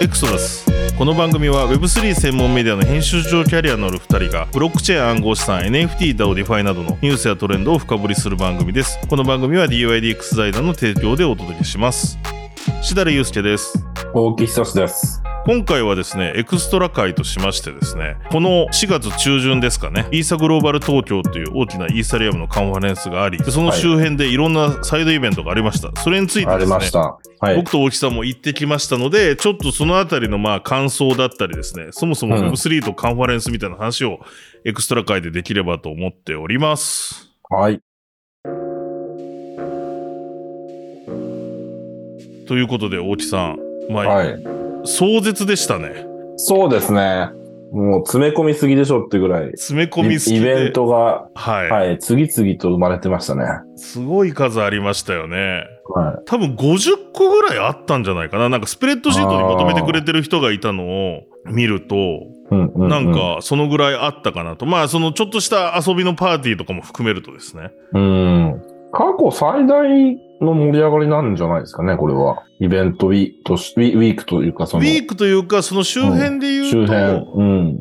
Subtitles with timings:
[0.00, 8.98] エクソダスこの番組は Web3 専門メディアの編集長キャリアのある2人がブロックチェーン暗号資産 NFT、 DAO、DeFi などのニュースやトレンドを深掘りする番組です。
[9.06, 12.18] この番組は dYdX 財団の提供でお届けします。
[12.82, 13.78] 設楽悠介です。
[14.14, 15.15] 大木悠です。
[15.46, 27.18] 今回はですねエクストラ会としましてですねこの4月中旬ですかね ETHGlobal 東京という大きなイーサリアムのカンファレンスがありでその周辺でいろんなサイドイベントがありましたそれについてあですねりました。
[27.38, 27.56] はい。
[27.56, 34.20] 僕と大木さんも行ってきましたので、ちょっとそのあたりのまあ感想だったりですね、そもそもうん Web3 とカンファレンスみたいな話を
[34.64, 37.30] エクストラ会でできればと思っております。
[37.48, 37.80] はい。
[42.46, 43.58] ということで大木さん、
[43.90, 44.55] まあ、はい。
[44.86, 46.06] 壮絶でしたね。
[46.36, 47.30] そうですね。
[47.72, 49.50] もう詰め込みすぎでしょってぐらい。
[49.50, 50.36] 詰め込み好きで。
[50.36, 53.44] イベントが、はい、はい、次々と生まれてましたね。
[53.76, 55.64] すごい数ありましたよね。
[55.88, 58.48] は多分50個ぐらいあったんじゃないかな。
[58.48, 61.98] なんかスプレッドシートにまとめてくれてる人がいたのを見ると、い。
[62.52, 62.88] うんうん、うん。
[62.88, 64.66] なん、かそのぐらいあったかなと。
[64.66, 67.72] まあそのちょっとした遊びのパーティーとかも含めるとですね。
[67.92, 68.62] うん。
[68.96, 69.82] 過去最大
[70.40, 72.42] の盛り上がりなんじゃないですかね、これは。
[72.60, 77.26] イベントウィークとし、ウィウィークというか、その、ウィークというか、その周辺で言うと、周辺。
[77.34, 77.78] うん。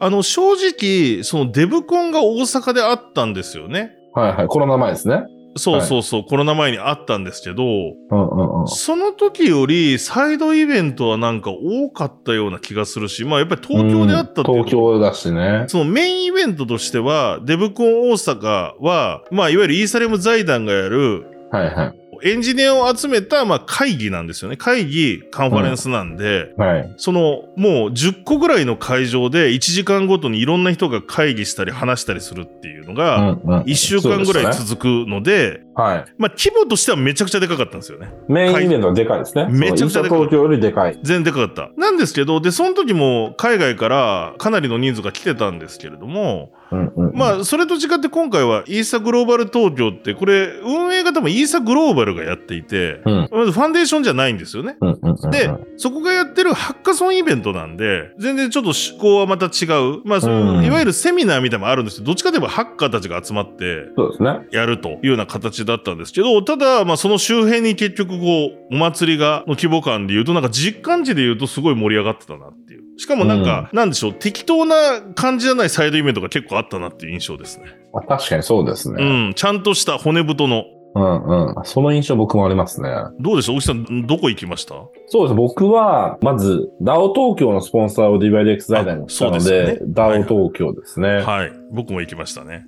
[0.00, 3.92] あの、正直、そのデブコンが大阪であったんですよね。
[4.12, 4.46] はいはい。
[4.48, 5.22] コロナ前ですね。
[5.56, 8.68] そうそうそう、コロナ前にあったんですけど、うんうんうん。
[8.68, 15.64] その時よりサイドイベントはなんか多かったような気がするし、まあやっぱり東京であったっていううん東京だしね。
[15.68, 21.99] そのメインイベントとしては、デブコン大阪は、まあいわゆるイーサレム財団がやるはいはい。
[22.22, 24.56] エンジニアを集めた、まあ、会議なんですよね。
[24.56, 26.94] 会議、カンファレンスなんで、はい。
[26.96, 33.60] その、もう10個ぐらいの会場で1時間ごとにいろんな人が会議したり話したりするっていうのうが、んうん。
[33.62, 36.04] 1週間ぐらい続くので、はい。
[36.18, 38.12] まあ、規模としてはめちゃくちゃでかかったんですよね。
[38.28, 39.46] メインイベントはでかいですね。
[39.50, 40.94] めちゃくちゃでかい東京よりでかい。
[41.02, 41.70] 全然でかかった。
[41.76, 47.16] なんですけど、で、その時も海外からかなりの人数が来てたんですけれども、うんうんうん。
[47.16, 54.76] まあ、それと違って今回はイーサグローバル東京って、これ、運営が多分イーサグローバルがやっていて、うんまずファンデーションじゃないんですよね。
[54.80, 60.02] うんうんうんうん、で、そこがやってるハッカソンイベントなんで、全然ちょっと趣向はまた違う。
[60.04, 64.46] まあ、その、うんいわゆるセミナーみたいなのもあるんですけど、どっちかといえばハッカーたちが集まって、そうですね。
[64.52, 72.69] やるというような形だったんですけど、ただ、まあ、その周辺に結局こう、お祭りが、の規模感で言うと、なんか実感値で言うとすごい盛り上がってたなって。
[73.00, 74.76] しかもなんか、なんでしょう、適当な
[75.14, 77.64] 感じじゃないサイドイベントが結構あったなっていう印象ですね。
[77.94, 79.30] あ確かにそうですうね。
[79.30, 80.64] ん、ちゃんとした骨太の。
[80.92, 81.64] うんうん。
[81.64, 82.90] その印象僕もありますね。
[83.20, 83.52] どうでした？
[83.52, 84.74] 大木さん、どこ行きました？
[85.06, 85.34] そうです。
[85.36, 91.08] 僕は、まず、DAO 東京のスポンサーを DYDX 財団にしたのでね DAO 東京ですね。
[91.08, 91.24] はい。
[91.24, 91.52] はい。
[91.72, 92.64] 僕も行きましたね。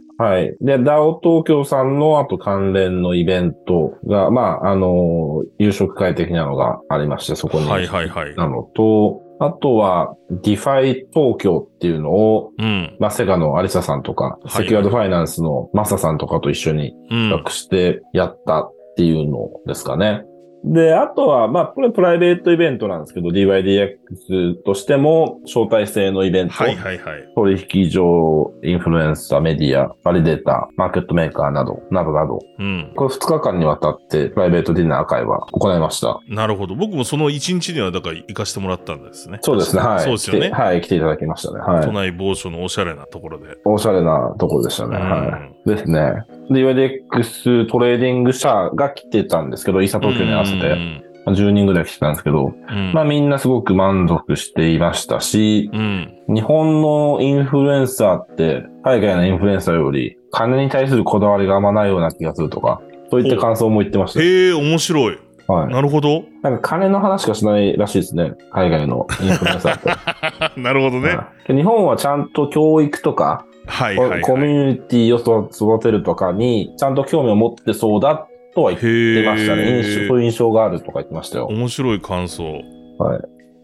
[0.61, 7.67] で、DAO 東京さんの後関連のイベントが、まあ、あの、夕食会的なのがありまして、そこに。
[7.69, 8.37] はいはいはい。
[8.37, 12.97] なのと、あとは、DeFi 東京っていうのを、うん。
[13.01, 17.31] まあ、セガのアリサさんとか、いセキュアードファイナンスのマサさんとかと一緒にうん。
[17.31, 20.25] 企画してやったっていうのですかね。
[20.65, 27.33] で、あとは、まあ、これプライベートイベントなんですけど、DYDX としても招待制のイベント、はいはいはい。
[27.35, 32.93] 取引所、インフルエンサー、メディア、バリデータ、マーケットメーカーなど、などなど、うん。
[32.95, 36.21] これ2日間にわたってプライベートディナー会は行いました。
[36.29, 36.77] なるほど。
[36.77, 39.39] 僕もその一日には、だから行かしてもらったんですね。
[39.43, 40.01] そうですね、はい。
[40.01, 40.51] そうですよね。
[40.51, 41.61] はい、来ていただきましたね。
[41.61, 41.85] はい。
[41.85, 43.57] 都内某所のおしゃれなところで。
[43.65, 44.97] おしゃれなところでしたね。
[44.97, 45.69] はい。
[45.69, 46.25] ですね。
[46.53, 52.93] で、 dYdX トレーディング社が来てたんですけど、イーサ東京に合わせて、うんまあ10人ぐらい来てたんですけど、うん。
[52.93, 56.15] まあみんなすごく満足していましたし、うん。
[56.29, 62.81] 日本のインフルエンサーって、海外のインフルエンサーより、金に対するこだわりがあんまないような気がするとか、
[63.11, 64.21] そういった感想も言ってました。
[64.21, 65.19] へえ、面白い。
[65.47, 65.73] はい。
[65.73, 66.25] なるほど。
[66.43, 68.35] なんか金の話しかしないらしいですね。
[68.51, 70.59] 海外のインフルエンサーって。
[70.61, 71.09] なるほどね。
[71.09, 74.21] はいで日本はちゃんと教育とか、はいはい、はい。
[74.23, 79.83] コミュニティを育てるとかに、ちゃんと興味を持ってそうだとは言ってましたね。
[79.83, 81.47] 印象そういう印象があるとか言ってましたよ。
[81.47, 82.63] 面白い感想。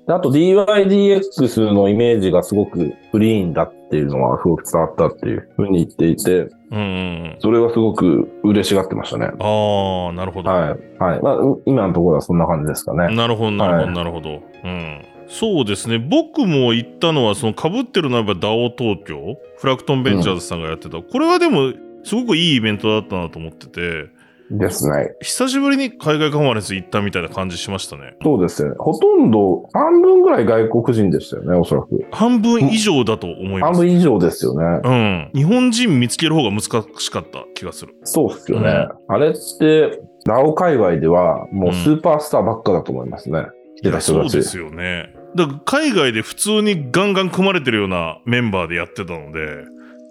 [0.07, 7.37] であと DYDX のイメージがすごくクリーンだっていうのはすごく伝わったっていうふうに言っていて、うんうん。
[7.41, 9.27] それはすごく嬉しがってましたね。
[9.27, 10.51] ああ、なるほど。
[10.51, 10.69] はい。
[10.99, 11.23] はい。
[11.23, 13.15] まあ、う今のところはそんな感じですかね。
[13.15, 14.43] なるほど、なるほど、はいなるほど。
[14.65, 15.05] うん。
[15.29, 15.99] そうですね。
[15.99, 21.03] 僕も行ったのは、その被ってるのはやっぱ DAO 東京、フラクトンベンチャーズさんがやってた。
[21.03, 21.73] これはでも、
[22.05, 24.11] すごくいいイベントだったなと思ってて、
[24.51, 25.15] ですね。
[25.21, 28.17] 久しぶりに海外カンファレンス行ったみたいな感じしましたね。
[28.23, 28.77] そうですよね。
[28.79, 32.03] ほとんど半分ぐらい外国人でしたよね、おそらく。
[32.13, 33.77] 半分以上だと思います。
[33.77, 34.81] 半分以上ですよね。
[34.83, 35.31] うん。
[35.35, 37.95] 日本人見つける方が難しかった気がする。
[38.05, 38.89] そうっすよね。
[39.09, 43.41] あれって、ラオ界隈ではもうスーパースターばっかだと思いますね。
[43.41, 44.31] 来てた人たち。
[44.31, 45.15] そうですよね。
[45.37, 49.65] だから海外で普通にガンガン組まれてるようなメンバーでやってたので、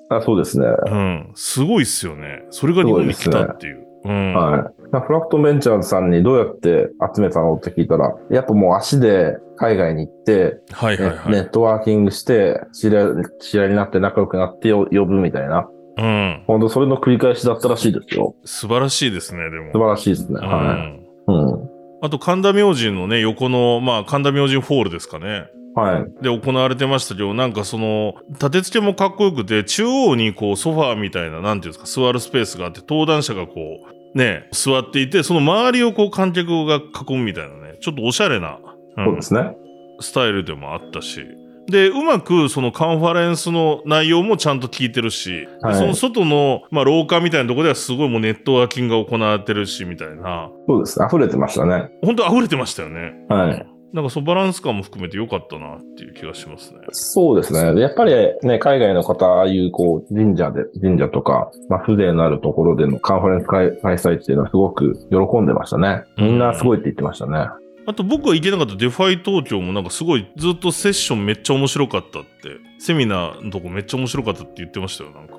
[0.10, 0.66] あそうですね。
[0.66, 1.32] うん。
[1.36, 2.44] すごいっすよね。
[2.50, 3.86] それが日本に来たっていう。
[4.06, 4.34] うん。
[4.34, 4.62] はい。
[5.02, 11.32] フラクトンベンチャーズさんにどうやって集めたのって聞いたら、やっぱもう足で海外に行って、ねはいはいはい。
[11.32, 13.08] ネットワーキングして、知り合い、
[13.42, 15.68] 知り合いになって仲良くなってよ呼ぶみたいな。
[15.98, 16.44] うん。
[16.48, 18.34] 本当それの繰り返しだったらしいですよ。
[18.46, 19.74] 素晴らしいですね、でも。
[19.74, 20.40] 素晴らしいですね。
[20.42, 21.02] うはん。
[21.02, 21.34] い。
[21.34, 21.77] うん。
[22.02, 25.48] あと、神田明神のね、横の、まあ、神田明神ホールですかね。
[25.76, 26.24] はい。
[26.24, 38.58] で行われてましたけど、なんかその、立て付けもかっこよくて、中央にこうソファーみたいな、なんていうんですか、座るスペースがあって、登壇者がこう、ね、座っていて、その周りをこう観客が囲むみたいなね、ちょっとおしゃれな、
[38.98, 39.56] うんそうですね。
[40.00, 41.24] スタイルでもあったし。
[41.70, 50.50] で、うまくそのカンファレンスの内容もちゃんと聞いてるし、ではいその外の、まあ、廊下みたいなところではすごいもうネットワーキングが行われてるし、みたいな。
[50.68, 51.00] そうです。
[51.06, 51.90] 溢れてましたね。
[52.04, 53.14] 本当溢れてましたよね。
[53.30, 53.68] はい。
[53.94, 56.80] なんかそのバランス感も含めて良かったなっていう気がしますね。
[56.92, 57.80] そうですね。
[57.82, 66.04] やっぱりね、海外の方、ああいうこう、神社で、神社とか、まあ、風情のあるところでのカンファレンス開開催っていうのはすごく喜んでましたね。
[66.18, 67.48] みんなすごいって言ってましたね。
[67.88, 75.36] あと僕が行けなかった DeFi 東京もなんかすごいずっとセッションめっちゃ面白かったって、セミナーのとこめっちゃ面白かったって言ってましたよ、なんか。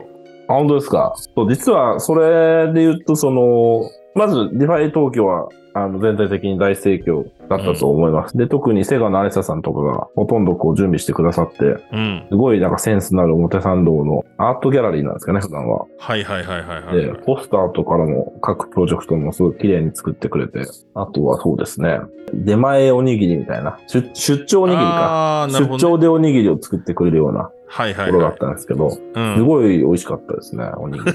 [0.48, 1.12] あ、本当ですか。
[1.14, 3.82] そう、実はそれで言うと、その、
[4.14, 8.36] まず、 DeFi 東京は、あの、全体的に大盛況だったと思います。
[8.36, 12.26] で、特にセガのアレサさんとかが、ほとんどこう準備してくださって、うん。
[12.28, 15.86] すごいなんかセンスのある表参道のアートギャラリーなんですかね、普段は。
[15.98, 20.60] はいはいはいはいはい、で、ポスターとかも各プロジェクトもすごい綺麗に作ってくれて、
[20.94, 22.00] あとはそうですね、
[22.34, 24.90] 出前おにぎりみたいな、出出張おにぎりか。
[24.90, 25.80] ああ、なるほど、ね。
[25.80, 28.90] 出張でおにぎりを作ってくれるようなはいはいはところだったんですけど、い。
[29.36, 31.12] すごい美味しかったですね、おにぎり。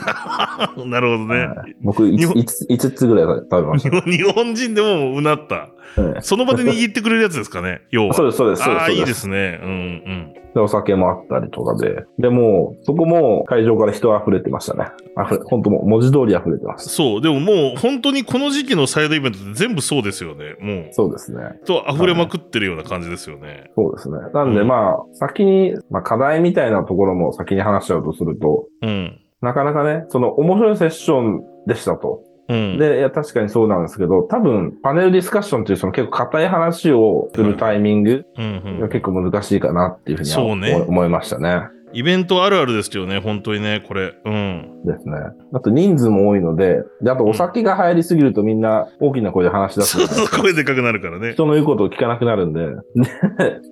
[0.78, 0.90] うん。
[0.90, 1.48] なるほどね。
[1.48, 5.70] はい僕日本 5, つぐらい食べました、日本日本人でもうなった。
[6.02, 6.16] ね。
[6.22, 8.14] その場で握ってくれるやつですかね、要は。
[8.14, 8.84] そうです、そうです、そうです。
[8.84, 9.60] ああ、いいですね。
[9.64, 10.34] うんうん。
[10.54, 12.06] で、お酒もあったりとかで。
[12.20, 14.86] でも、そこも会場から人溢れてましたね。
[15.26, 16.90] 溢れ、本当もう文字通り溢れてました。
[16.90, 17.22] そう。
[17.22, 20.56] でももう本当にこの時期のサイドイベントって全部そうですよね。
[20.60, 20.88] もう。
[20.92, 21.60] そうですね。
[21.66, 23.72] と溢れまくってるような感じですよね。
[23.76, 24.18] そうですね。
[24.34, 29.20] なんでうんまあ、先に、まあ課題みたいなところも先に話しちゃうとすると、うん。
[29.42, 32.22] なかなかね、その面白いセッションでしたと。
[32.50, 32.78] うん。
[32.78, 38.26] で、いや、確かにそうなんですけど、多分、パネルディスカッションっていうその結構硬い話をするタイミング
[38.80, 41.68] が結構難しいかなっていうふうにね思思いましたね。
[41.96, 44.16] イベントあるあるですよね、本当にね、これ。
[44.26, 44.82] うん。
[44.84, 45.14] ですね。
[45.54, 50.42] あと人数も多いので、で、あとお酒が入りすぎるとみんな大きな声で話し出すじそうそう。
[50.42, 51.34] 声でかくなるからね。
[51.34, 52.68] 人の言うことを聞かなくなるんで。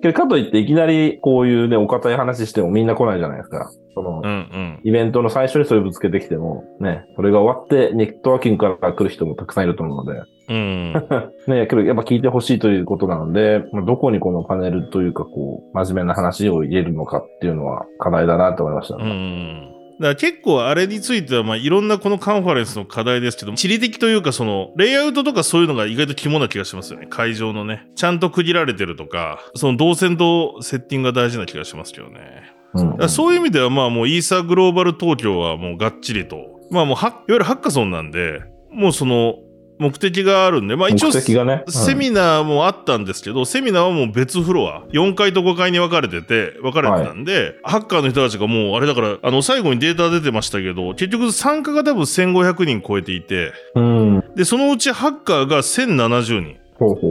[0.02, 3.70] で、かといっていきなりこういうね、お堅い話してもみんな来ないじゃないですか。
[3.94, 4.80] そのう、んうん。
[4.84, 10.92] イベントの最初にそれぶつけてきても、ね、それが終わってネットワーキングから来る人もたくさんいると思うので、うん。
[11.48, 19.04] ね、けどやっぱ聞いてほしいということなので、まあどこにこのパネルというかこう、真面目な話を入れるのかっていうのは課題だなと思いましたうね。
[19.04, 19.72] ん。
[20.00, 27.06] だから結構あれについては、まあ、いろんなこのカンファレンスの課題ですけど、地理的というか、その、レイアウトとかそういうのが意外と肝な気がしますよね。
[27.08, 27.86] 会場のね。
[27.94, 32.51] ちゃんと区切られてるとか、その動線とセッティングが大事な気がしますけどね。
[32.74, 38.40] うんそういう意味では、まあもうイーサーグローバル東京はもうがっちりと、まあもうは、いわゆるハッカソンなんで、
[38.70, 39.36] もうその、
[39.78, 41.10] 目的があるんで、まあ一応、
[41.44, 41.64] ね。
[41.66, 54.24] うんセミナーもあったんですけど、セミナーはもう別フロア、4階と5階に分かれてて、分かれてたんで、ハッカーの人たちがもう、あれだから、あの、最後にデータ出てましたけど、結局参加が多分1500人超えていて、うん。
[54.36, 56.61] で、そのうちハッカーが1070人。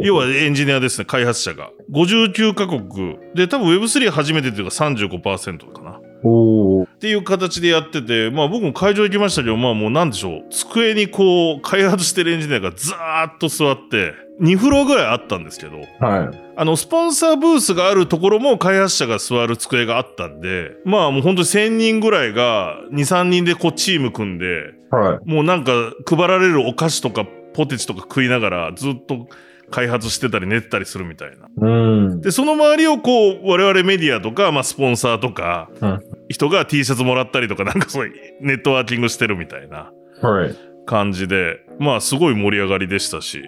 [0.03, 1.71] 要はエンジニアですね、開発者が。
[1.91, 3.17] 59カ国。
[3.35, 5.99] で、多分 Web3 初めてっていうか35%かな。
[6.23, 16.39] っていう形でやってて、まあ僕も会場行きましたけど、まあもうなんでしょう、机にこう、開発してるエンジニアがザーッと座って、2フロアぐらいあったんですけど、はい。
[16.55, 25.29] あの、スポンサーブースがあるところも開発者が座る机があったんで、まあもう本当に1000人ぐらいが2、3人でこうチーム組んで、はい。
[25.29, 25.71] もうなんか
[26.05, 29.27] 配られるお菓子とかポテチとか食いながらずっと
[29.71, 31.47] 開発してたり寝てたりするみたいな。
[31.57, 32.21] うん。
[32.21, 35.99] で、その周りをこう、我々メディアとか、まあスポンサーとか、うん
[36.29, 40.55] 人が T シャツもらったりとか、なんかそういう ネットワーキングしてるみたいなはい。
[40.85, 43.43] 感じで、まあすごい盛り上がりでしたし、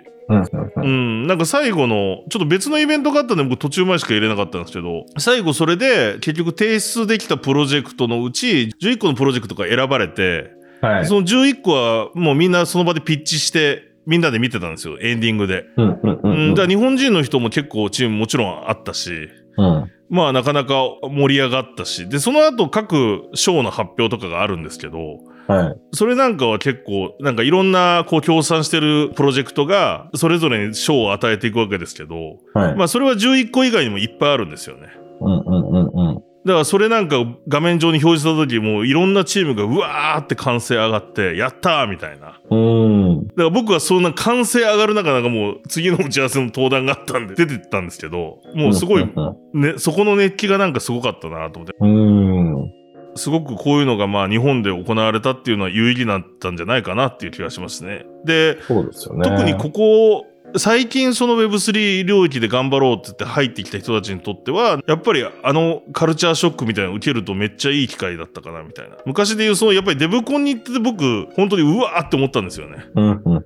[0.76, 10.52] うん、なんか最後の、ちょっと別のイベントがあったんで僕途中前しか入れなかったんですけど、最後それで結局提出できたプロジェクトのうち11個のプロジェクトが選ばれて、
[10.82, 11.06] はい。
[11.06, 15.66] その11個はもうみんなその場でピッチして、みんなで見てたんですよ、エンディングで。
[15.78, 19.92] うんうんううん、んだ日本人の人も結構チームもちろんあったし、うん。
[20.10, 25.78] まあなかなか盛り上がったし、で、その後各賞の発表とかがあるんですけど、はい。
[25.92, 32.16] それなんかは結構、なんかいろんなこう協賛してるプロジェクトが、それぞれに賞を与えていくわけですけど、
[32.54, 32.76] はい。
[32.76, 34.90] まあそれは11個以外にもいっぱいあるんですよね。
[35.20, 36.13] うんうんうんうん。
[36.46, 42.40] だからそれなんか画面上に表示した時もういろんなチームがうわーって歓声上がって、やったーみたいな。
[42.50, 43.28] うーん。
[43.28, 51.76] だから僕はそんな歓声上がる中なんかもう次の打ち合わせの登壇があったんで出てったんですけど、もうすごい、うんね、そこの熱気がなんかすごかったなと思って。
[51.80, 52.64] うん。
[52.64, 52.72] う
[53.16, 58.06] すごくこういうのがまあ日本で行われたっていうのは有意義だったんじゃないかなっていう気がしますね。
[58.26, 59.30] で、そうですよね。
[59.30, 60.26] 特にここ、
[60.58, 68.98] 最近その Web3 領域で頑張ろうって言って入ってきた人たちにとっては、やっぱりあのカルチャーショックみたいなの受けるとめっちゃいい機会だったかなみたいな。
[69.06, 72.86] 昔で言うそのやっぱりデブコンに行ってて僕、本当にうわーって思ったんですよね。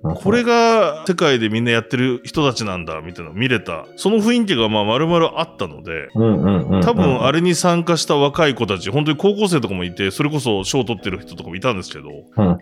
[0.04, 3.86] これが世界でみんなやってる人たちなんだみたいなのを見れた。
[3.96, 6.10] その雰囲気がまあ丸々あったので。
[6.84, 12.10] 多分あれ、れに参加した若い子たち、本当に高校生とかもいて、それこそ賞を取ってる人とかもいたんですけど、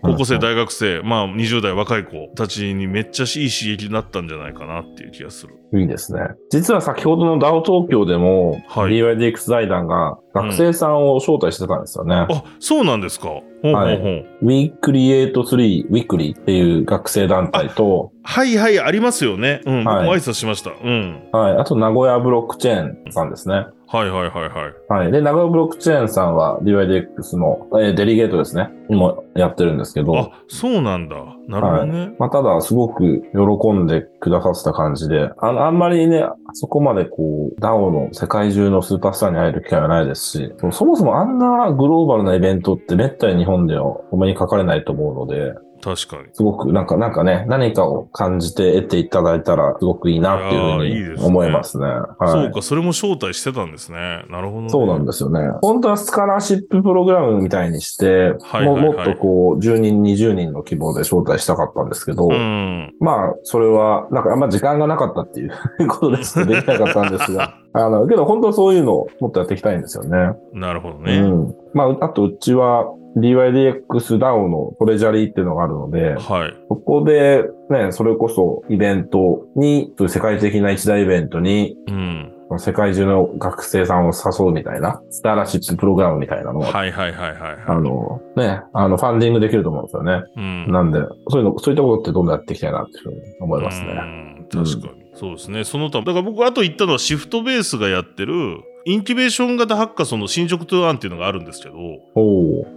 [0.02, 5.54] 高校生、大学生、まあ20代若い子たちにめっちゃいい刺激になったんじゃないかなっていう気がする。
[5.74, 6.20] いいですね。
[6.50, 12.26] 実は先ほどの DAO 東京でも、はい DYDX 財団が学生さんを招待してたんですよね。
[12.28, 13.28] あ、そうなんですか。
[13.28, 13.82] ほうほうほう。
[13.82, 19.60] はい、We Create 3 Weekly っていう学生団体と、はいはい、ありますよね。
[19.64, 20.70] うん、僕はいも挨拶しました。
[20.70, 21.28] うん。
[21.32, 23.66] はい、あと名古屋ブロックチェーンさんですね。
[23.88, 25.02] はいはいはいはい。
[25.04, 25.12] はい。
[25.12, 28.70] で、名古屋ブロックチェーンさんは DYDX の、えーデリゲートですね。
[28.88, 31.16] にもやってるんですけど、あ、そうなんだ。
[31.48, 32.14] なるほどね。
[32.18, 36.24] まあ、ただ、すごく喜んでくださってた感じで、あの、あんまりね、
[36.54, 45.54] そこまでこう、DAO の世界中のスーパースターに会える機会はないですし、そそもそもあんなグローバルなイベントってめったに日本ではお目にかかれないと思うので、
[45.86, 46.24] 確かに。
[46.32, 51.86] すごくなんか、なんかね、何かを感じて得ていただいたらすごくいいなっていうふうにいやーいいですね思いますね。
[51.86, 52.28] はい。
[52.28, 54.24] そうか、それも招待してたんですね。
[54.28, 54.68] なるほど、ね。
[54.68, 55.40] そうなんですよね。
[55.62, 62.92] 本当はスカラーシッププログラムみたいにして、はいはいはいももっとこう、10人、20人の規模で招待したかったんですけど、うん。
[62.98, 65.52] まあ、それは、なんかあんま時間がなかったっていう
[65.88, 66.56] ことですね。
[66.56, 67.54] できなかったんですが。
[67.74, 70.34] あの、けど本当はそういうのをもっとやっていきたいんですよね。
[70.52, 71.20] なるほどうね。
[71.20, 71.54] ん。
[71.74, 76.54] まあ、あとうちは DYDXDAO のトレジャリーっていうのがあるので、はい。
[76.68, 82.32] そこでね、それこそイベントに、世界的な一大イベントに、うん。
[82.58, 87.56] 世界中の学生さんを誘うみたいな、スターラシッププログラムみたいなのが、はいはいはいはい。
[87.66, 90.22] あの、ね、あの、ファンディングできると思うんですよね。
[90.36, 90.72] うん。
[90.72, 93.88] なんで、そういうの、そういったことってどんどんやっていきたいなっていうふうに思いますね。
[93.90, 95.06] うん確かに。
[95.14, 95.64] そうですね。
[95.64, 101.76] その他、だから僕、あと言ったのはシフトベースがやってる、インキュベーション型ハッカソンの進捗トゥーアンっていうのがあるんですけど。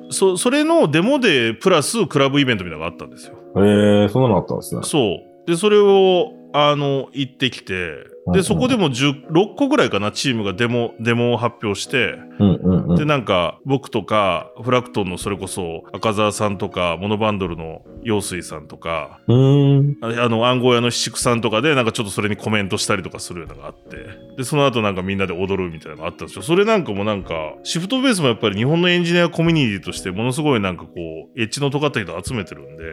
[0.10, 3.36] そ、それのデモデープラスクラブイベントみたいなのがあったんですよ。
[3.58, 4.82] ええそんなのあったんですね。
[4.84, 5.48] そう。
[5.48, 12.96] で、それを、あの、行ってきて、で、そこでも10 6個ぐらいかな、チームがデモ、デモを発表して、うんうんうん。
[12.96, 19.20] で、なんか、僕とか、フラクトンのそれこそ、赤澤さんとか、モノバンドルの陽水さんとか。
[19.27, 23.98] ああの、暗号屋の七九さんとかで、なんかちょっとそれにコメントしたりとかするのがあって、
[24.38, 26.44] で、その後なんかみんなで踊るみたいなのがあったんですよ。
[26.44, 30.91] それなんかもなんか、シフトベースもやっぱり日本のエンジニアコミュニティとしてものすごいなんかこ
[31.36, 32.84] う、エッジの尖った人集めてるんで、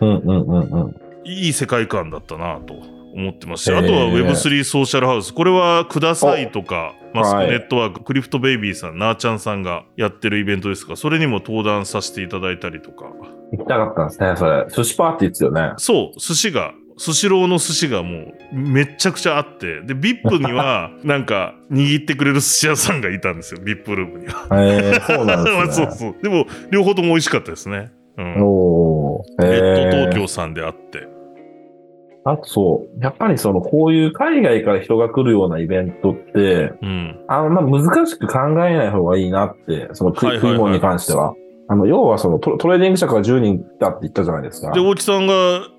[0.00, 0.94] うんうんうんうん。
[1.24, 5.32] いい世界観だったなと思ってますし、あとは Web3 ソーシャルハウス。
[5.32, 13.06] これはくださいとか、おマスクはいネットワーク、クリフトベイビーさん、なーちゃんさんがやってるイベントですが、それにも登壇させていただいたりとか。
[13.52, 14.66] 行きたかったんですね、それ。
[14.68, 15.72] 寿司パーティーですよね。
[15.76, 24.46] そう、寿司が、スシローの寿司がもうめっちゃくちゃあって、で、VIP には なんか握ってくれる寿司屋さんがいたんですよ、VIP ルームには。
[24.52, 25.86] ええそうなんまあですね。
[25.90, 26.22] そうそう。
[26.22, 27.90] でも、両方とも美味しかったですね。
[28.16, 28.42] うん。
[28.42, 28.46] お
[29.16, 29.24] お。
[29.38, 31.08] レッドえ東京さんであって。
[32.26, 37.24] あとそう、やっぱりその、こういう海外から人が来るようなイベントって、うん。
[37.28, 41.34] あの、まあ、難しく考えない方がいいなって、その食はい物に関しては。
[41.68, 44.72] あの、要はそのト、トレーディング者から10人だって言ったじゃないですか。
[44.72, 45.34] で、大木さんが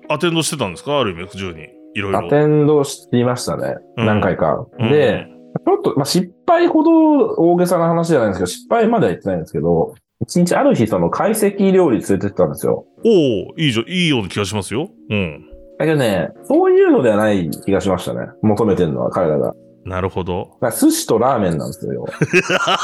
[0.08, 1.00] アテンドしてたんですか？
[1.00, 1.60] ある意味、10人。
[1.94, 2.18] いろいろ。
[2.18, 3.76] アテンドしていましたね。
[3.96, 4.66] うん何回か。
[4.78, 5.26] うんで、
[5.66, 6.90] ちょっと、まあ、失敗ほど
[7.38, 12.84] 大げさな話じゃないんですけど、失敗までは言ってないんですけど、一日ある日、その、解析料理連れてってたんですよ。
[13.04, 13.12] おお
[13.58, 14.90] いいじゃん、いいような気がしますよ。
[15.10, 15.44] うん。
[15.78, 18.28] だけどね、そういうのではない気がしましたね。
[18.42, 19.54] 求めてるのは彼らが。
[19.86, 20.56] なるほど。
[20.60, 22.06] ら寿司とラーメンなんですよ。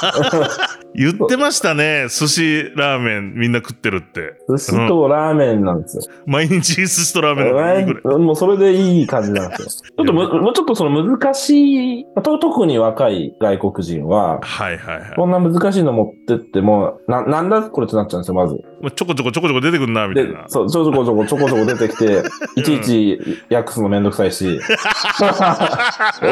[0.95, 2.07] 言ってましたね。
[2.09, 4.35] 寿司、ラーメン、みんな食ってるって。
[4.49, 6.03] 寿司とラーメンなんですよ。
[6.27, 7.53] 毎日寿司とラーメン
[7.87, 9.69] ぐらいもうそれでいい感じなんですよ。
[9.99, 15.13] ちょっとむ、もうちょっとその難しい、と特に若い外国人は、はいはいはい。
[15.17, 18.61] こんな難しいの持ってっても、な、なんだこれってなっちゃうんですよ、まず。
[18.83, 20.45] まあちょこちょこちょこちょこ出てくんな、みたでいな、。
[20.49, 22.23] そう、ちょこちょこちょこちょこ出てきて、
[22.57, 24.61] いちいち訳すのめんどくさいし、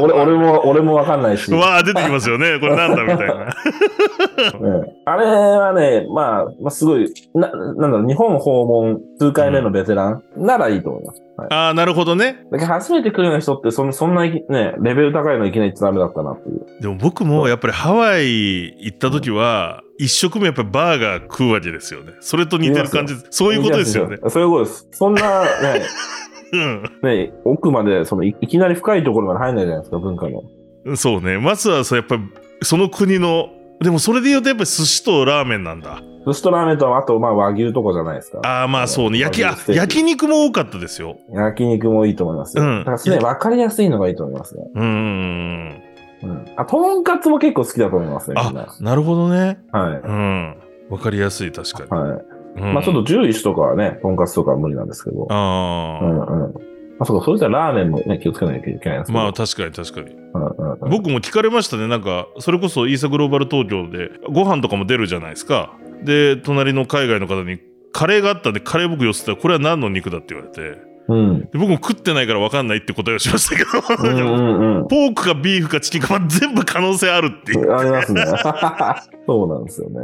[0.02, 1.50] 俺、俺も、俺もわかんないし。
[1.52, 2.58] うわあ、出てきますよね。
[2.60, 3.54] これなんだみたいな。
[4.60, 11.22] うんあれはね、まあ、まあ、すごい、な、なんだろう、日本訪問数回目のベテランならいいと思います。
[11.36, 12.46] はい、ああ、なるほどね。
[12.50, 14.44] だけど初めて来るような人って、そんそんなね、
[14.80, 16.66] レベル高いのいきなり言ってダメだったなっていう。
[16.80, 22.14] でも僕もやっぱりハワイ行った時は、一食目やっぱりバーガー食うわけですよね。
[22.20, 23.14] それと似てる感じ。
[23.28, 24.16] そういうことですよね。
[24.30, 24.88] そういうことです。
[24.92, 25.82] そんな、ね、
[26.52, 26.82] うん。
[27.02, 30.96] ね、奥まで、そのい、いきなり深いところまで入んないじゃないですか、文化の。
[30.96, 31.38] そうね。
[31.38, 32.22] まずはそうやっぱり
[32.62, 33.50] その国の、
[33.82, 36.00] でもそれで言うとやっぱり寿司とラーメンなんだ。
[36.26, 38.40] 寿司とラーメンと、あと、まあ、和牛とかじゃないですか。
[38.44, 39.18] ああ、まあそうね。
[39.18, 41.16] 焼き、あ焼肉も多かったですよ。
[41.34, 42.62] 焼肉もいいと思いますよ。
[42.62, 44.64] うんだからね、わかりやすいのがいいと思いますね。
[44.74, 45.89] うーん。
[46.22, 46.44] うん。
[46.56, 48.36] あ、とんかつも結構好きだと思いますね。
[48.38, 49.60] あ、なるほどね。
[49.72, 50.00] はい。
[50.04, 50.56] うん。
[50.90, 52.02] わかりやすい、確かに。
[52.02, 52.24] はい。
[52.56, 55.26] うんまあちょっと獣医師とかはね、とんかつとかは無理なんですけど。
[55.30, 56.52] ああ、うんうん。
[56.52, 56.58] ま
[57.00, 59.12] あそうか、それじゃラーメンもね、気をつけなきゃいけないんです。
[59.12, 60.10] まあ確かに確かに。
[60.10, 61.86] うんうんうん、僕も聞かれましたね。
[61.86, 65.72] なんか、それこそイーサグローバル東京でご飯とかも出るじゃないですか。
[66.04, 67.60] で、隣の海外の方に
[67.92, 70.89] カレーがあったんで、カレー僕寄せたら、これは何の肉だって言われて。
[71.08, 71.40] うん。
[71.40, 74.88] で僕も食ってないから分かんないって答えをしましたけど、うんうんうん。
[74.88, 77.74] ポークかビーフかチキンか、まあ全部可能性あるっていう。
[77.74, 78.24] ありますね。
[79.26, 80.00] そうなんですよね。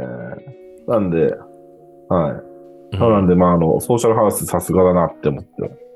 [0.87, 1.33] なんで、
[2.09, 2.33] は
[2.93, 2.97] い。
[2.97, 5.87] そうなんで、まあ、あの、ソーシャルハウスさすがだなって思って。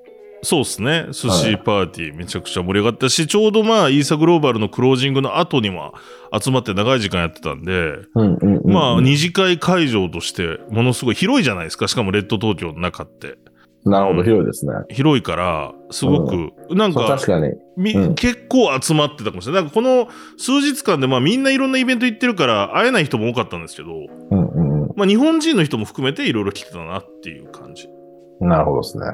[0.44, 1.06] そうですね。
[1.12, 5.94] 寿司パーティーめちゃくちゃ盛り上がったし、ちょうどまあ、イーサグローバルのクロージングの後にも
[6.38, 11.88] 集まって長い時間やってたんで、うんうんうん、まあ、二次会会場として、ものすごい広いじゃないですか。
[11.88, 13.38] しかもレッド東京の中って。
[13.86, 14.74] なるほど、広いですね。
[14.90, 17.54] 広いから、すごく、なんそう、か確、かに。
[17.78, 19.64] みうん結構集まってたかもしれない。
[19.64, 20.08] なんかこの
[20.38, 23.90] 数日間で、まあみんないろんなイベント行ってるから会えない人も多かったんですけど、
[24.32, 27.88] うんうんうまあ日本人の人も含めていろいろ来てたなっていう感じ。
[27.88, 28.48] ん。
[28.48, 29.06] なるほどですね。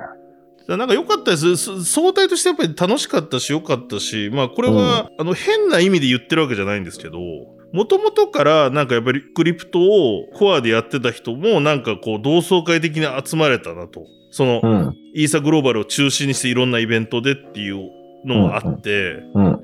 [0.67, 1.55] なんか良かったです。
[1.55, 7.19] す相対としてやっぱり楽しかったし良かったし、まあこれは、あの変な意味で言ってるわけじゃないんですけど、
[7.71, 14.05] もともとからなんかやっぱりクリプトをコアでやってた人もなんかこう同窓会的に集まれたなと。
[14.31, 14.97] その、うん。
[15.13, 17.89] イーサグローバルを中心にしていろんなイベントでっていう
[18.25, 19.23] のもあって。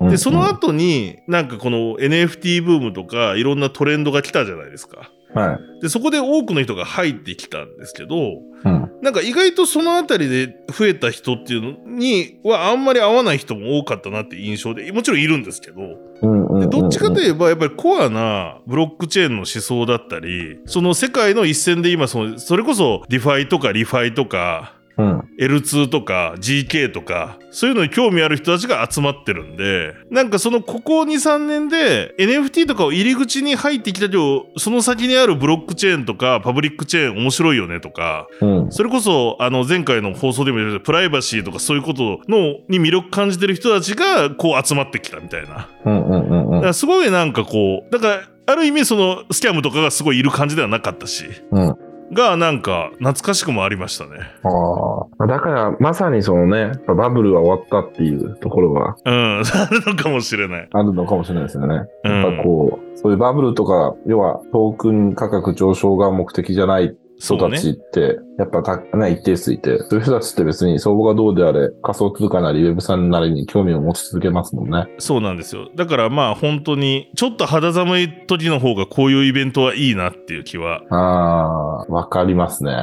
[0.10, 5.12] で、その後になんかこの NFT ブームとかいろんなトレンドが来たじゃないですか。
[5.34, 5.82] はい。
[5.82, 8.16] で、そこで多くの人が入ってきたんですけど、
[8.64, 8.92] うん。
[9.02, 15.82] なんか意外とそのあたりで増えた人っていうのにはあんまり合わない人も多かったなって印象で、もちろんいるんですけど、
[16.22, 16.60] うんうんうん。
[16.62, 25.30] でどっちかといえばやっぱりコアなブロックチェーンの思想だったり、その世界の一線で今その、それこそ DeFi とか ReFi とか、うん。
[25.40, 38.72] L2 とか ZK とか、そういうのに興味ある人たちが集まってるんで、なんかそのここ2、3年で NFT とかを入り口に入ってきたけど、その先にあるブロックチェーンとかパブリックチェーン面白いよねとか、うん。
[38.72, 45.70] それこそあの前回の放送でも言ったプライバシーとかそういうことのに魅力感じてる人たちがこう集まってきたみたいな。
[45.86, 46.52] うんうんうんうん。
[46.52, 51.76] だからすごいなんかこう、だからある意味そのスキャムとかがすごいいる感じではなかったし、うん。
[52.14, 54.12] がなんか懐かしくもありましたね。
[54.44, 55.28] ああ。
[55.28, 60.70] だから、まさにそのね、バブルは終わったっていうところがうん、あるのかもしれない。
[60.72, 61.86] あるのかもしれないですよね。
[62.04, 67.70] うんやっぱこう、そういうバブルとか、要はトークン価格上昇が目的じゃない人たち。
[67.70, 74.88] って、やっぱた、ね、一定数いて、そういう人たちって別に相場がどうであれ、仮想通貨なりウェブさんなりに興味を持ち続けますもんね。
[75.00, 75.70] そうなんですよ。
[75.76, 80.82] だからまあ本当に、ちょっと肌寒い時の方がこういうイベントはいいなっていう気は。
[80.90, 82.76] ああ、わかりますね。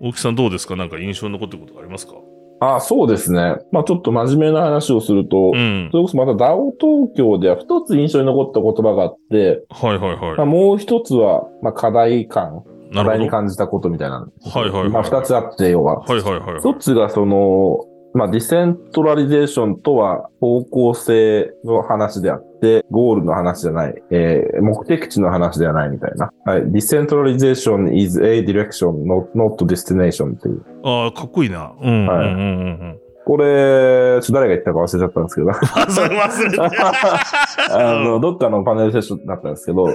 [0.00, 0.76] 大木さんどうですか？
[0.76, 2.14] なんか印象に残ってることありますか？
[2.60, 3.56] ああ、そうですね。
[3.72, 5.98] まあちょっと真面目な話をすると、うんそ。
[5.98, 12.62] れこそまた DAO 東京では二つ印象に残った言葉があって、はいはいまあ、はもう一つは、まあ課題感、
[12.92, 14.20] 課題に感じたことみたいな。
[14.20, 16.04] はいはいはいまあ二つあって、要は。
[16.06, 16.14] ど。
[16.14, 16.60] はいはいはい。
[16.60, 26.30] 一つがその、まあ、 decentralization とは方向性の話であって、ゴールの話じゃない、えー目的地の話ではないみたいな。
[26.44, 26.60] はい。
[26.60, 30.64] decentralization is a direction, not, not destination っていう。
[30.84, 31.72] ああ、かっこいいな。
[31.82, 32.06] うん。
[32.06, 35.46] はいうんうんうんこれ、ちょ誰が言ったか忘れちゃったんですけど。
[35.46, 35.54] うん。
[35.90, 36.58] それ忘れて。
[37.72, 39.86] あの、どっかのパネルセッションだったんですけど、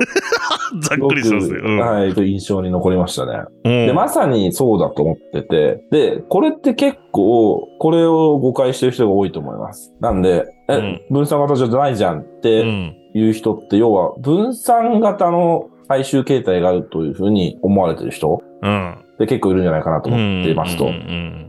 [0.82, 1.55] ざっくりしてますね。
[1.58, 3.43] すごくはい、印象に残りましたね。
[3.63, 3.88] うん。
[3.88, 9.93] で、まさにそうだと思ってて、で、これって結構、これを誤解してる人が多いと思います。
[9.99, 12.95] なんで、え、うん分散型じゃないじゃんっうてん。
[13.15, 18.95] いう人って、要は分散型の最終形態があるというふうに思われてる人うん。
[19.19, 20.89] って結構いるんじゃないかなと思っていますと。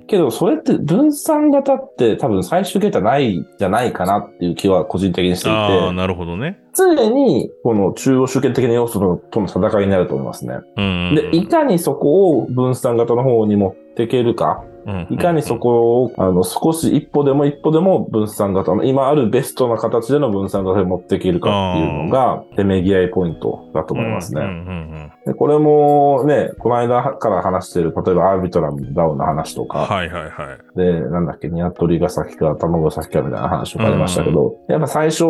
[0.08, 6.58] けど、それって分散型って多分最終形態ないんじゃないかなっていう気は個人的にしていああ、て、なるほどね。
[6.74, 10.54] 常にこの中央集権的な要素との戦いになると思いますね。
[10.76, 11.14] うん。
[11.14, 24.42] で、いかにそこを分散型の方に持っていけるか、うんいかにそこを、あの、少し一歩でも一歩でも分散型の、今あるベストな形での分散型に持っていけるかっていうのが、せめぎ合いポイントだと思いますね。
[24.42, 29.68] うんうんでこれもね、この間から話している、例えばアービトラムダウンの話とうん。
[29.68, 30.28] か、はいはいは
[30.74, 30.78] い。
[30.78, 35.24] で、なんだっけ、鶏が先か卵が先かみたいな話とかありましたけど、やっぱ最初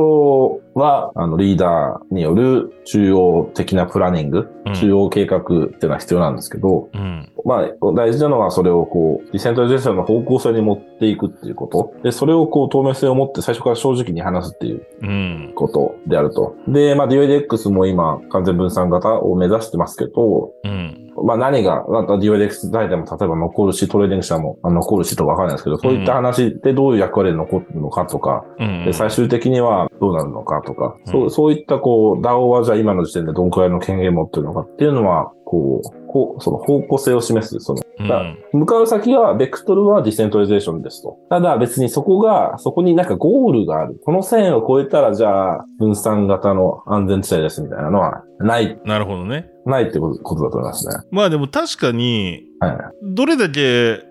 [0.74, 7.29] は、あの、リーダーによる中央的なプランニング、うん中央計画っていうのは必要なんですけど、うん。
[7.44, 11.94] まあ、大事なのはそれをこう、 decentralization の方向性に持っていくっていうこと。
[12.02, 15.52] で、それをこう、透明性を持って最初から正直に話すっていううん。
[15.54, 16.54] ことであると。
[16.68, 21.10] で、まあ、DYDX も今、完全分散型を目指してますけど、うん。
[21.24, 28.84] まあ何が、また DYDX 大でも例えば残るし、トレーディング社もあ残るしとかわかんないですけど、そういった話でどういう役割で残ってるのかとか、うん。
[28.84, 38.60] で最終的にはどうなるのかとか、うんそうそういったこう、DAO はじゃあ今の時点でどんくらいの権限持ってるのかっていうのは、こう、こうその方向性を示す、その、うん。
[38.60, 41.18] 向かう先は、ベクトルはディセントラリゼーションですと。
[41.30, 44.00] ただ別にそこが、そこになんかゴールがある。
[44.04, 49.50] この線を越えたら、じゃあ、分散型の安全地帯ですみたいなのは、ない、なるほどね。
[49.66, 50.94] ないってことことだと思いますね。
[51.12, 52.76] まあでも確かに、はい。
[53.14, 54.09] どれだけ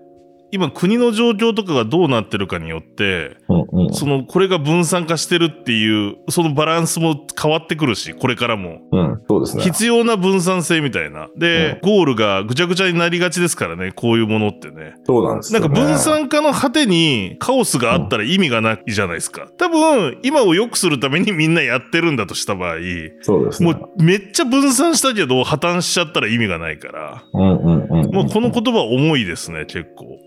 [0.51, 3.93] 今国の状況とかがどうなってるかによって、うんうん。
[3.93, 8.79] そのこれが分散化してるっていう、そのバランスも変わってくるし、これからも。
[8.91, 9.63] うん、そうですね。
[9.63, 11.29] 必要な分散性みたいな。
[11.37, 14.95] で、ゴールがぐちゃぐちゃになりがちですからね、こういうものってね。
[15.05, 15.67] そうなんですよ、ね。
[15.67, 19.47] なんか分散化の果てにカオスがあったら意味がないじゃないですか。
[19.57, 22.77] 多分、今を良くするためにみんなやってるんだとした場合、
[23.21, 23.73] そうですね。
[23.73, 27.23] もうめっちゃ分散したけど破綻しちゃったら意味がないから。
[27.33, 28.13] うんうんうん。
[28.13, 30.17] もうこの言葉重いですね、結構。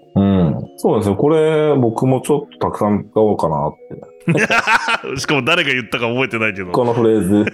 [0.62, 0.78] うん。
[0.78, 1.16] そうですよ。
[1.16, 4.12] これ、僕もちょっとたくさん使おうかなって。
[5.18, 6.70] しかも誰が言ったか覚えてないけど。
[6.70, 7.44] このフレーズ。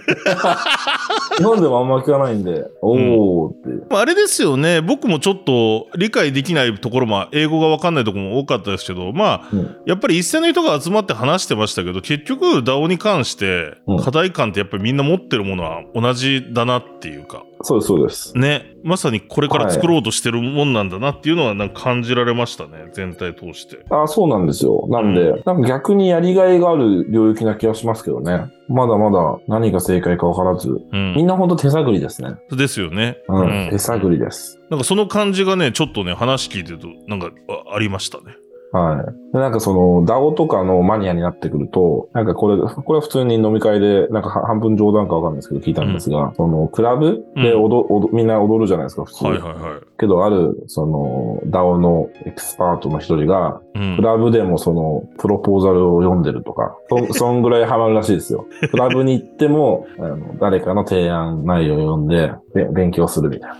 [1.37, 3.87] 日本でもあんま聞かないんで、おーっていう。
[3.89, 18.37] あれですよね、僕もちょっと理解できないところも、英語が分かんないところも多かったですけど、まあ、うんやっぱり一斉の人が集まって話してましたけど、結局 DAO に関してうん課題感ってやっぱりみんな持ってるものは同じだなっていうか、そうです、そうです。
[18.37, 23.85] ね、まさにこれから作ろうとしてるもんなんだなっていうのはなんか感じられましたね、全体通して。
[23.89, 24.85] あそうなんですよ。
[24.89, 28.51] なんで、うなんか逆にやりがいがある領域な気がしますけどね。
[28.69, 31.15] まだまだ何が正解か分からず、うん。
[31.15, 32.35] みんなほんと手探りですね。
[32.51, 33.17] ですよね。
[33.27, 34.59] うん、手探りです。
[34.69, 38.35] なんかその感じがね、ちょっとね、話聞いてると、なんかあありましたね。
[38.71, 39.33] はい。
[39.33, 49.25] でなんかその、DAO とかのマニアになってくると、なんかこれ、これは普通に飲み会で、なんかは半分冗談かわかんないですけど聞いたんですが、その、クラブで踊、踊みんな踊るじゃないですか、普通。
[49.25, 49.81] はいはいはい。
[49.99, 54.01] けど、ある、その、DAO のエキスパートの一人が、うんク。
[54.01, 58.45] ラブでもその、プロポーザルを読んでるとか、そ そんぐらいハマるらしいですよ。
[58.71, 63.51] クラブに行っても、あの誰かの提案内容を読んで、べ勉強するみたい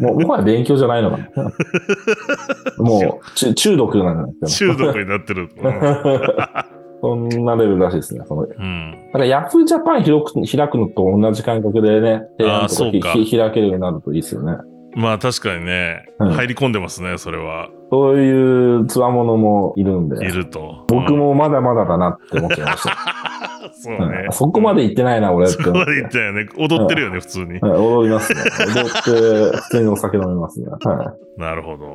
[0.00, 0.08] な。
[0.08, 1.24] もう、もはや勉強じゃないのかな。
[2.78, 4.74] もう、中中毒なんですよ。
[4.74, 5.48] 中毒になってる。
[5.62, 8.24] うんそんなレベルらしいですね。
[8.26, 8.90] そのうん。
[8.90, 14.56] なんかヤフージャパン開く開くのと同じ感覚でね、提案とか開けるようになるといいですよね。
[14.96, 17.68] まあ確かにね、うん入り込んでますね、それは。
[17.90, 20.84] そういうつわものもいるんで、いると。
[20.88, 21.18] 僕うん。
[21.18, 22.96] もまだまだだなって思っちゃいました。
[23.74, 24.28] そううんね。
[24.30, 25.46] そこまで行ってないな、俺。
[25.48, 26.46] そこまで言ったよね。
[26.58, 27.58] 踊ってるよね、普通に。
[27.60, 28.40] はい、踊りますね。
[28.74, 28.84] 踊っ
[29.52, 30.66] て、普通にお酒飲みますね。
[30.68, 31.86] はなるほど。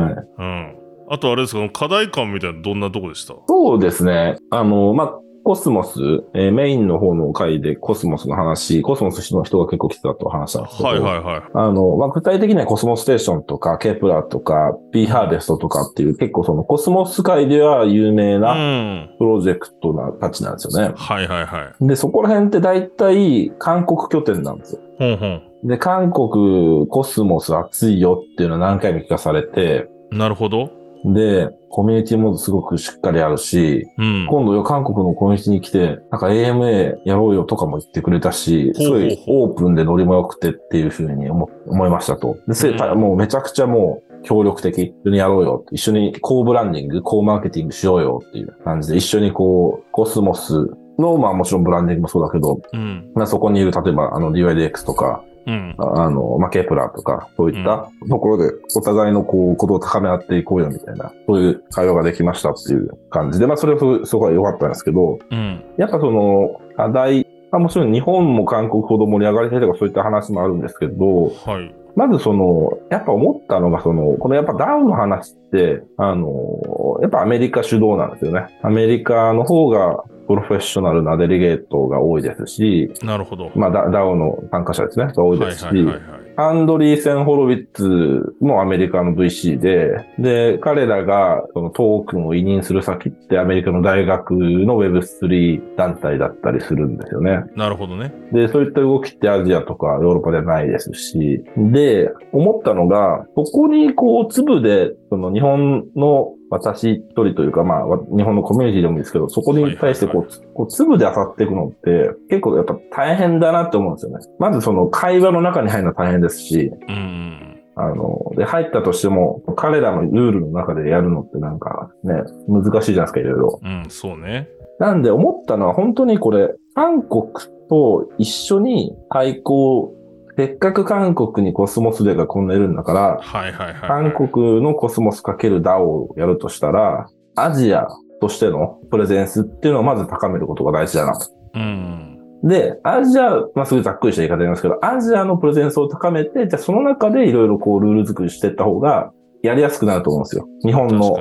[0.00, 0.04] い。
[0.04, 0.14] はい。
[0.38, 0.74] うん。
[1.10, 3.34] あとあれですか、課題感みたいなどんなとこでした？
[3.46, 4.36] そうですね。
[4.50, 5.18] あの、まあ、
[5.48, 5.98] Cosmos、
[6.34, 11.42] えーメインの方の回でコスモスの話、コスモスの人が結構来てたと話したんですけど、はいはいはい。
[11.54, 18.40] あの、まあ、具体的には Cosmostation とか、 Keplr とか、 B-Harvest とかっていう結構そのコスモス界では有名う。
[18.40, 20.92] なんプロジェクトなたちなんですよね。
[20.94, 21.86] はいはいはい。
[21.86, 24.82] で、そこら辺って大体韓国拠点なんですよ。
[24.98, 25.42] ほんほん。
[25.64, 30.77] で、韓国コスモス熱いよっていうのは何回も聞かされて、なるほど。
[31.04, 34.26] で、コミュニティもすごくしっかりあるし、うん。
[34.28, 42.38] 今度よ、韓国のコミュニティに来て、なんか AMA やろうよとかも言ってくれたし、すごいオープンでノリも良くてっていうふうに思思いましたと。
[42.46, 44.94] で、せうんもうめちゃくちゃもう協力的。
[45.04, 45.64] 一緒にやろうよ。
[45.72, 53.10] 一緒にコーブランディング、コーマーケティングしようよっていう感じで、一緒にこう、コスモスの、まあもちろんブランディングもそうだけど、うん。
[53.14, 55.74] まあそこにいる、例えばあの DYDX とか、うん。
[55.78, 65.64] ああの、まあ、 Keplr とか、そういったところで、お互いのこう、ことを高め合っていこうよみたいな、そういう会話ができましたっていう感じで、まあ、それはすすごい良かったんですけど、うん。
[65.78, 71.74] やっぱその、課題まあ、もちろん日本も韓国ほど盛り上がりたいとかそういった話もあるんですけど、はい。
[71.96, 78.46] まずその、やっぱ思ったのが、その、このやっぱ DAO の話って、あの、やっぱアメリカ主導なんですよね。
[78.62, 83.50] アメリカの方がプロフェッショナルな delegate が多いですし、なるほど。
[83.56, 86.28] まあダ DAO の参加者ですね、が多いですし、はいはいはいはい。
[86.36, 97.42] Andreessen Horowitz もアメリカの VC で、で、彼らがそのトークンを委任する先ってアメリカの大学の Web3 団体だったりするんですよね。
[97.56, 98.12] なるほどね。
[98.32, 114.24] で、そういった動きってアジアとかヨーロッパではないですし、で、思ったのが、ここにこう粒で、その日本の私一人というか、まあ、わ日本のコミュニティでもいいですけど、そこに対してこう、つこう粒で漁っていくのって、結構やっぱ大変だなって思うんですよね。
[114.38, 117.62] まずその会話の中に入るのは大変ですし、うんうん。
[117.76, 123.60] あの、で、入ったとしても、彼らのルールの中でやるのってなんかね、難しいじゃないですか、いろいろ。
[123.62, 124.48] うん、そうね。
[124.80, 127.24] なんで思ったのは本当にこれ、韓国
[127.68, 129.94] と一緒に対抗、
[130.38, 133.88] せっかく韓国にコスモスデーがこんないるんだから、はいはいはい。
[133.88, 137.88] 韓国のコスモスかける DAO をやるとしたら、アジア
[138.20, 141.26] としてのプレゼンスっていうのをまず高めることが大事だなと。
[141.54, 142.20] うん。
[142.44, 149.10] で、アジア、まあ、すごいざっくりした言い方になりますけど、アジアのプレゼンスを高めて、じゃあその中でいろいろこうルール作りしていった方が
[149.42, 150.46] やりやすくなると思うんですよ。
[150.64, 151.16] 日本の。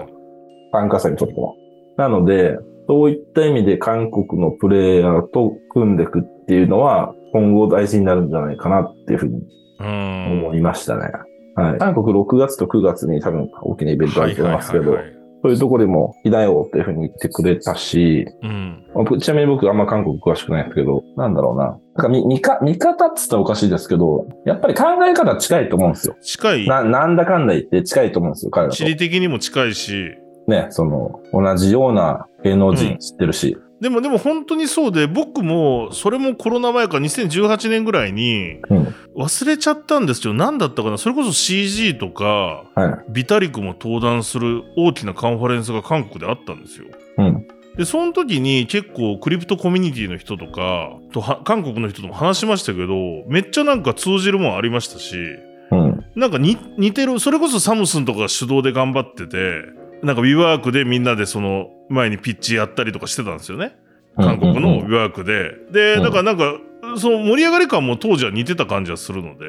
[0.72, 1.56] 参加者にとっても。
[1.98, 9.42] なので、そういった意味で韓国のプレイヤーと組んでいくっていうのは、今後大事になるんじゃないかなっていうふうに
[9.80, 10.32] うん。
[10.40, 11.12] 思いましたね。
[11.56, 11.78] はい。
[11.78, 14.98] 韓国6月と9月に多分大きなイベントあると思いますけど、
[15.44, 18.84] そういうところでも、いだよっていうふうに言ってくれたし、うん。
[19.20, 21.66] ちなみに僕あんま韓国詳しくないんですけど、なんだろうな。
[21.66, 26.16] なんか見、見か、見方っつったらおかしいですけど、やっぱり考え方近いと思うんですよ。
[26.22, 26.68] 近い。
[26.68, 28.86] な、なんだかんだ言って近いと思うんですよ、彼らと地。
[28.86, 30.16] 理的にも近いし。
[30.48, 33.58] ね、その、同じような芸能人知ってるし。
[33.80, 38.96] でもでも本当にそうで、僕も、それもコロナ前か2018年ぐらいに、うん。
[39.16, 43.12] 忘れちゃったんですけど、何だったかなそれこそ CG とか、はい。
[43.12, 46.86] ビタリクも登壇する大きなカンファレンスが韓国であったんですよ。
[47.18, 47.48] うん。
[47.78, 52.94] で、その時に結構クリプトコミュニティの人とか、とは韓国の人とも話しましたけど、
[53.28, 55.16] めっちゃなんか通じるもんありましたし、
[55.72, 56.06] うん。
[56.16, 59.62] なんかに似てる、それこそサムスンとかが主導で頑張ってて、
[60.04, 63.76] なんか WeWork でみんなでその前にピッチやったりとかしてたんですよね。
[64.16, 65.52] 韓国の WeWork で。
[65.72, 66.56] で、うんだからなんか、
[66.98, 69.46] その盛り上がり感も当時は似てた感じはするので、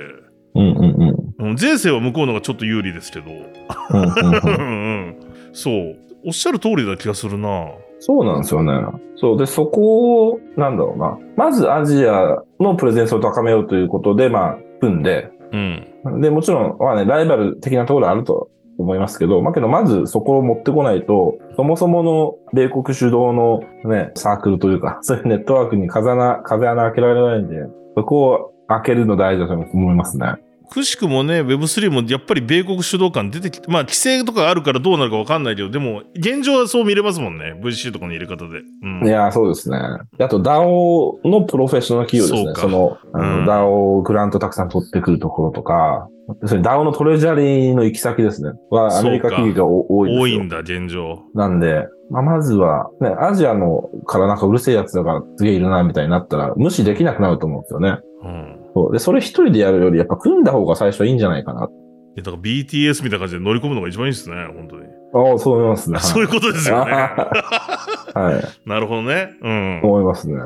[0.55, 1.03] うんうん
[1.39, 1.51] うん。
[1.51, 5.17] うん前世は向こうのがちょっと有利ですけど、うんうんううんんうん、
[5.53, 5.97] そう。
[6.27, 7.69] おっしゃる通りな気がするな。
[8.01, 8.73] そうなんですよね。
[9.17, 9.39] そう。
[9.39, 11.19] で、そこを、なんだろうな。
[11.37, 16.21] まずアジアのプレゼンスを高めようということで、まあ、組んで、うん。
[16.21, 27.57] で、もちろん、まあね、ライバル的なところあると思いますけど、まあけど、まずそこを持ってこないと、そもそもの米国主導のね、サークルというか、 そういうネットワークに風穴、風穴開けられないんで、
[27.97, 30.35] そこを開けるの大事だと思いますね。
[30.71, 37.59] くしくもね、Web3 もやっぱり米国主導感出てきて、まあ規制とかあるからどうなるかわかんないけど、でも現状はそう見れますもんね。
[37.63, 38.61] VC とかの入れ方で。
[38.83, 39.07] うん。
[39.07, 39.79] いやー、そうですね。
[40.19, 42.61] あと、DAO のプロフェッショナル企業ですね。
[42.61, 46.09] そのうん DAO グラントたくさん取ってくるところとか、
[46.45, 48.51] それ DAO のトレジャリーの行き先ですね。
[48.71, 50.23] は、アメリカ企業がお多いですよ。
[50.23, 51.23] 多いんだ、現状。
[51.35, 57.99] なんで、まあ、まずは、ね、アジアのからなんかうるせえやつだからすげえいるな、みたいになったら、無視できなくなると思うんですよね。
[58.23, 58.59] うん。
[58.75, 58.93] そう。
[58.93, 61.65] で、それ一人でやるより、やっぱ組んだ方が最初はいいんじゃないかな。
[61.65, 64.83] いやだから BTS みたいな感じで乗り込むのが一番いいですね、本当に。
[65.15, 65.99] ああ、そう思いますね。
[66.01, 66.93] そういうことですよね。
[68.15, 68.45] はい。
[68.69, 69.31] なるほどね。
[69.43, 69.81] うん。
[69.83, 70.37] 思いますね。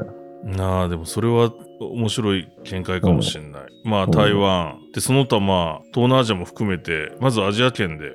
[0.45, 1.51] なあ、でもそれは
[1.87, 3.63] 面白い見解かもしれない。
[3.85, 4.79] まあ、うん台湾。
[4.95, 8.13] で、その他まあ、東南アジアも含めて、まずアジア圏で。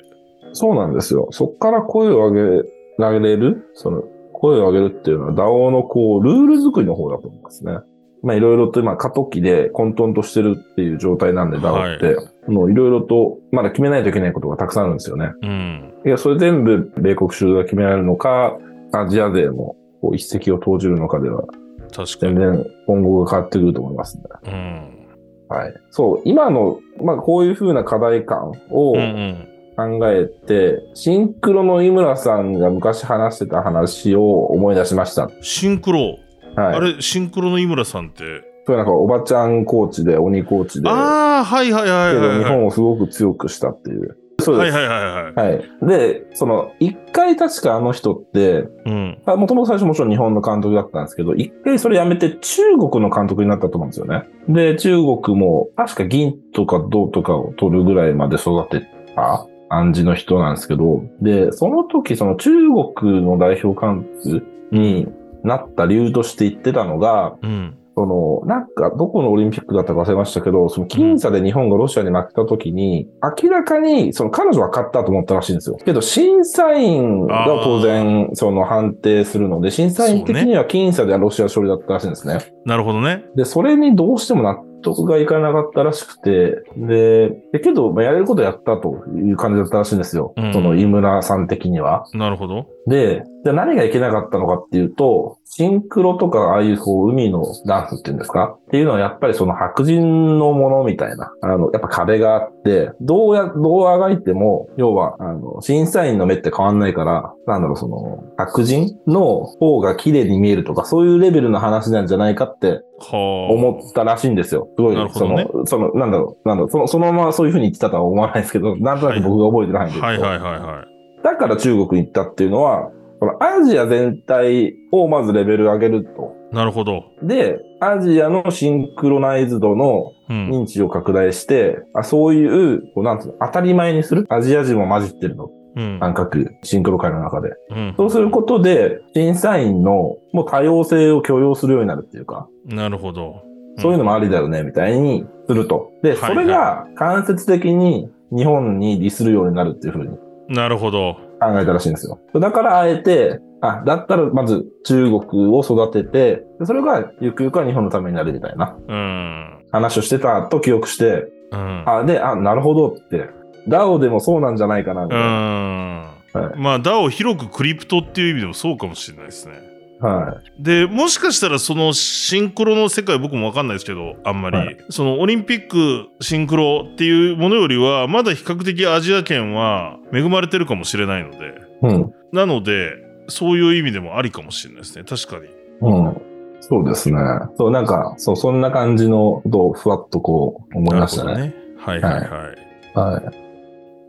[0.54, 1.28] そうなんですよ。
[1.32, 4.04] そっから声を上げられる、その、
[4.34, 7.80] 声を上げるっていうのは DAO のこう、ルール作りの方だと思いますね。
[8.24, 12.18] まあいろいろと今過渡期で混沌としてるっていう状態なんで DAO って、
[12.52, 15.32] もういろいろとまだ決めないといけないことがたくさんあるんですよね。
[15.42, 15.94] うん。
[16.06, 18.58] いや、それ全部米国主導が決められるのか、
[18.94, 21.44] アジア勢もこう一石を投じるのかでは、
[21.92, 22.36] 確かに。
[22.36, 24.24] 全然今後が変わってくると思いますね。
[24.46, 25.56] うん。
[25.56, 25.74] はい。
[25.92, 29.48] そう、今の、まあこういうふうな課題感をうんうん。
[29.78, 35.30] 考えて、シンクロの井村さんが昔話してた話を思い出しました。
[35.42, 36.18] シンクロ。
[36.56, 36.76] はい。
[36.76, 38.24] あれ、シンクロの井村さんって？
[38.66, 42.40] そうなんかおばちゃんコーチで、鬼コーチで、ああ、はいはいはいはい。
[42.40, 44.18] 日本をすごく強くしたっていう。
[44.48, 44.78] そうです。
[44.78, 45.56] はいはいはいはい。
[45.56, 45.88] はい。
[45.88, 49.22] で、その、一回確かあの人って、うん。
[49.26, 54.24] もともと最初もちろん日本の監督だったんですけど、一回それやめて中国の監督になったと思うんですよね。
[54.48, 62.52] で、中国も確か銀とか銅とかを取るぐらいまで育てた感じの人なんですけど、で、その時その中
[62.96, 65.08] 国の代表監督に
[65.44, 67.77] なった理由として言ってたのが、うん。
[67.98, 73.10] その、なんか、どこのオリンピックだったか忘れましたけど、その僅差で日本がロシアに負けた時に、
[73.44, 75.78] 明らかに、その彼女は勝ったと思ったらしいんですよ。
[75.84, 82.54] けど、審査員が当然、その判定するので、審査員的には僅差でロシア勝利だったらしいんですね。
[82.66, 83.26] なるほどね。
[83.36, 90.34] で、それにどうしても納得がいかなかったらしくて、で、でけど、まあ、やれることやったという感じだったらしいんですよ。
[90.38, 92.06] うんその井村さん的には。
[92.14, 92.68] なるほど。
[92.88, 98.58] で、じゃあ何がいけなかったのかっていうと、シンクロとか、ああいうこう海のダンスっていうんですか？
[98.68, 113.54] っていうのはやっぱりその白人のものみたいな、あの、やっぱ壁があって、どうや、どうあがいても、要は、あの、審査員の目って変わんないから、なんだろう、その、白人の方が綺麗に見えるとか、そういうレベルの話なんじゃないかってはあ。
[113.54, 114.70] 思ったらしいんですよ。
[114.78, 120.97] すごい、ねその、その、なんだろう、なんだろう、その、そのままそういうふうに言ってたとは思わないですけど、なんとなく僕が覚えてないんですけど、はいはいはいはい。
[121.28, 126.36] だから中国に行ったっていうのは、このアジア全体をまずレベル上げると。
[126.52, 127.04] なるほど。
[127.22, 130.50] で、アジアのシンクロナイズドのうん。
[130.50, 134.26] 認知を拡大して、あそういう、こうなんつうの、当たり前にする。
[134.30, 135.50] アジア人も混じってるの。
[135.76, 136.00] うん。
[136.00, 137.50] 感覚、シンクロ界の中で。
[137.72, 143.42] うんそうすることで、審査員のもう多様性を許容するようになるっていうか、なるほど。
[143.80, 145.92] そういうのもありだよね、みたいにすると。
[146.04, 150.10] で、はいそれが間接的に日本に利するようになるっていうふうに
[150.50, 151.16] なるほど。
[151.40, 152.20] 考えたらしいんですよ。
[152.40, 159.66] だからあえて、あ、だったらまず中国を育てて、でそれがゆくゆくは日本のためになるみたいなうん。
[159.72, 161.84] 話をしてたと記憶して、うん。
[161.88, 163.30] あ、で、あ、なるほどって、
[163.68, 165.28] ダオでもそうなんじゃないかな、みうたいな。
[165.28, 166.02] ん。
[166.02, 169.56] はいまあ、ダを広くクリプトっていう意味でもそうかもしれないですね。
[170.00, 181.42] はでもしかしたらそのシンクロの世界僕も分かんないですけどあんまり、はいそのオリンピックシンクロっていうものよりはまだ比較的アジア圏は恵まれてるかもしれないのでい。
[181.82, 182.14] うん。
[182.32, 182.94] なので
[183.28, 185.48] そういう意味でもありかもしれないですね確かに
[185.82, 186.22] うん。
[186.60, 187.18] そうですね。
[187.56, 191.34] そう、なんか、そう、そんな感じのことをふわっとこう思いましたね。
[191.34, 193.32] なるほどねはいはいはい、は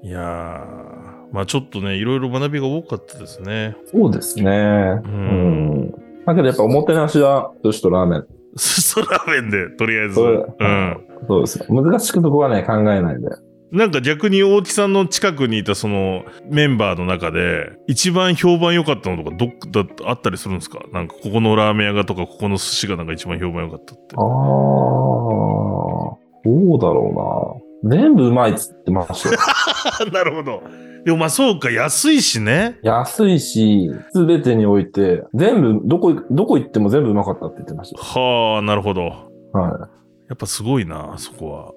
[0.02, 0.08] い。
[0.08, 0.87] い、やー
[1.32, 5.00] まあちょっとねいろいろ学びが多かったですねそうですね。
[5.04, 5.90] うん。
[6.26, 8.26] だけどやっぱおもてなしは、寿司とラーメン。
[8.56, 10.96] そラーメンでとりあえずそれうん
[11.28, 11.66] そうです。
[11.70, 13.28] 難しくそこはね、考えないで。
[13.70, 20.80] なんか逆に大木さんの近くにいたそのメンバーの中で一番評判良かったのとかどっかだあったりするんですか？
[20.92, 24.24] なんかここのラーメン屋がとかここの寿司がなんか一番評判良かったってああ、。
[24.24, 27.96] どうだろうな。
[27.96, 29.36] 全部うまいっつってましたよ。
[30.12, 30.62] なるほど。
[31.08, 32.78] でもまあそうか安いしね。
[32.82, 39.10] 安いし、すべてにおいて、全部、どこ、どこ行っても全部うまかったって言ってましはあなるほど。
[39.54, 39.58] た。
[39.58, 39.80] はい。
[40.28, 41.72] やっぱすごいなそこは。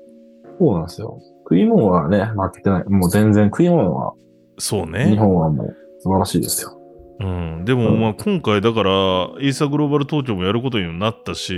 [0.59, 1.17] そうなんですよ。
[1.45, 2.83] 食い物はね、負けてない。
[2.89, 4.11] もう全然食い物は、
[4.57, 5.15] 日そうね。
[5.17, 6.77] 本はもう素晴らしいですよ。
[7.21, 7.65] うん。
[7.65, 11.55] でもうんまあ今回だからイーサグローバル東京もやることになったし、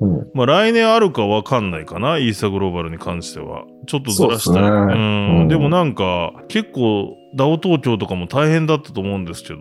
[0.00, 0.30] うん。
[0.34, 3.64] まあ来年あるかわかんないかなイーサグローバルに関しては。
[3.86, 4.66] ちょっとずらしたり。
[4.66, 5.40] そうん。
[5.42, 9.60] うんでもなんか結構 DAO 東京とかも大変だったと思うんですけど、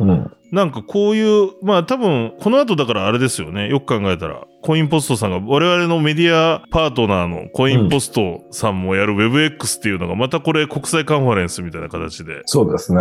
[0.00, 0.32] うん。
[0.52, 3.68] なんかこういう、まあ多分、この後だからあれですよね。
[3.68, 13.00] よく考えたら、コインポストさんが、我々のメディアパートナーのコインポストさんもやる WebX っていうのが、またこれ国際カンファレンスみたいな形で、そうですね。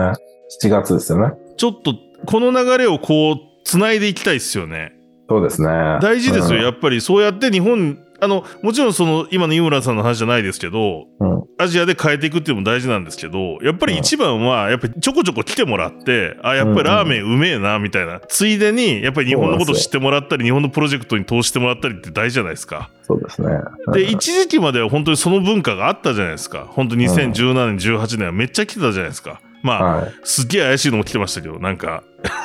[0.62, 1.34] 7月ですよね。
[1.58, 4.94] ちょっとこの流れをこう、繋いでいきたいですよね。
[5.30, 5.68] そうですね。
[6.02, 11.44] 大事ですよ、うんやっぱりそうやって日本、あの、もちろんその、今の井村さんの話じゃないですけど、うん。
[11.58, 18.22] アジアで変えていくっていうのも大事なんですけど、やっぱり一番は、やっぱりちょこちょこ来てもらって、あ、やっぱりラーメンうめえな、みたいな。
[18.28, 22.90] ついでに、やっぱり日本のことを知ってもらったり、日本のプロジェクトに投してもらったりって大事じゃないですか。
[23.04, 23.50] そうですね。
[23.94, 26.66] で、うん一時期までは本当にその文化があったじゃないですか。
[26.70, 29.42] 本当2017年、18年はめっちゃ来てたじゃないですか。
[29.64, 30.14] まあ、はい。
[30.24, 32.04] すっげえ怪しいのも来てましたけど、なんか、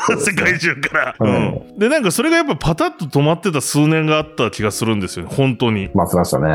[0.09, 1.79] ね界中から、ううんん。
[1.79, 5.91] で、なんかそれがやっぱパタッと止まってた数年があった気がするんですよね、本当に。
[5.95, 6.49] 待ってましたね。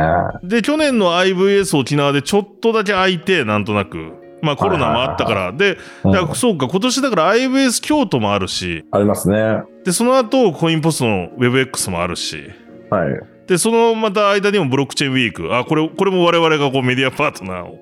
[0.44, 4.14] で、去年の IVS 沖縄でちょっとだけ空いて、なんとなく。
[4.42, 5.52] まあコロナもあったから。
[5.54, 9.42] で、うんだからそうか、今年だから IVS 京都もあるし、ありますね。
[9.42, 13.33] はで、その後コインポストの WebX もあるし、い。
[13.48, 15.56] で、そのまた間にもブロックチェーンウィーク。
[15.56, 17.80] あ、これ、これも我々がこうメディアパートナーを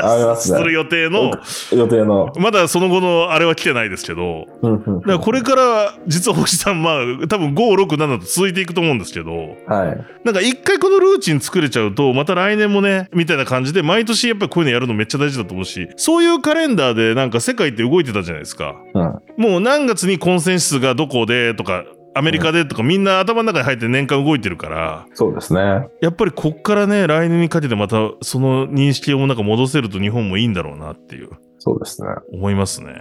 [0.00, 0.58] あありますね。
[0.58, 1.32] する予定の、
[1.72, 2.32] 予定の。
[2.38, 9.32] まだその後のあれは来てないですけど、だからこれから実は星さん、まあ多分5、6、7と続いていくと思うんですけど、
[9.66, 10.24] はい。
[10.24, 18.74] なんか一回このルーチン作れちゃうと、また来年もね、みたいな感じで、毎年やっぱりこういうのやるのめっちゃ大事だと思うし、そういうカレンダーでなんか世界って動いてたじゃないですか。
[18.94, 19.02] うん。
[19.36, 25.88] もう何月にコンセンサスがどこでとか、アメリカでとかみんな頭の中に入って年間動いてるから、そうですね。
[26.00, 32.08] やっぱりこっからね、来年にかけてまたその認識をなんか戻せると日本もいいんだろうなっていう、そうですね。
[32.32, 32.92] 思いますね。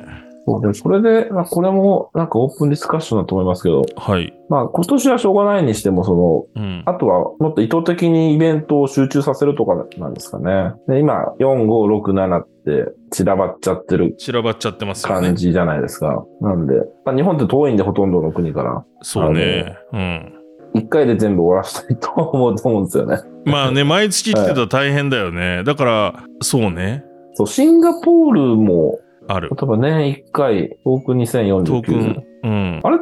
[0.45, 4.33] そうで、それで、まあ、これもなんかオープンディスカッションだと思いますけど、はい。
[4.49, 6.83] まあ今年はしょうがないにしても、その、うん。
[6.85, 10.73] あとはもっと意図的にイベントを集中させるとかなんですかね。
[10.87, 15.33] で今、4、5、6、7って散らばっちゃってる散らばっちゃってますよ感ね。
[15.35, 16.25] じじゃないですか。
[16.41, 16.73] なんで、
[17.05, 19.77] まあ、日本って遠いんでほとんどの国から、そうね。
[19.93, 20.33] うん。
[20.73, 23.17] 一回で全部終わらせたいと思うと思うんですよね。
[23.45, 25.63] まあね、毎月来てたら 大変だよね。
[25.65, 27.03] だから、そうね。
[27.33, 29.49] そう、シンガポールも、ある。
[29.49, 31.63] 例えば年一回、トークン2049。
[31.65, 32.79] トークン、うん。
[32.83, 32.97] あれ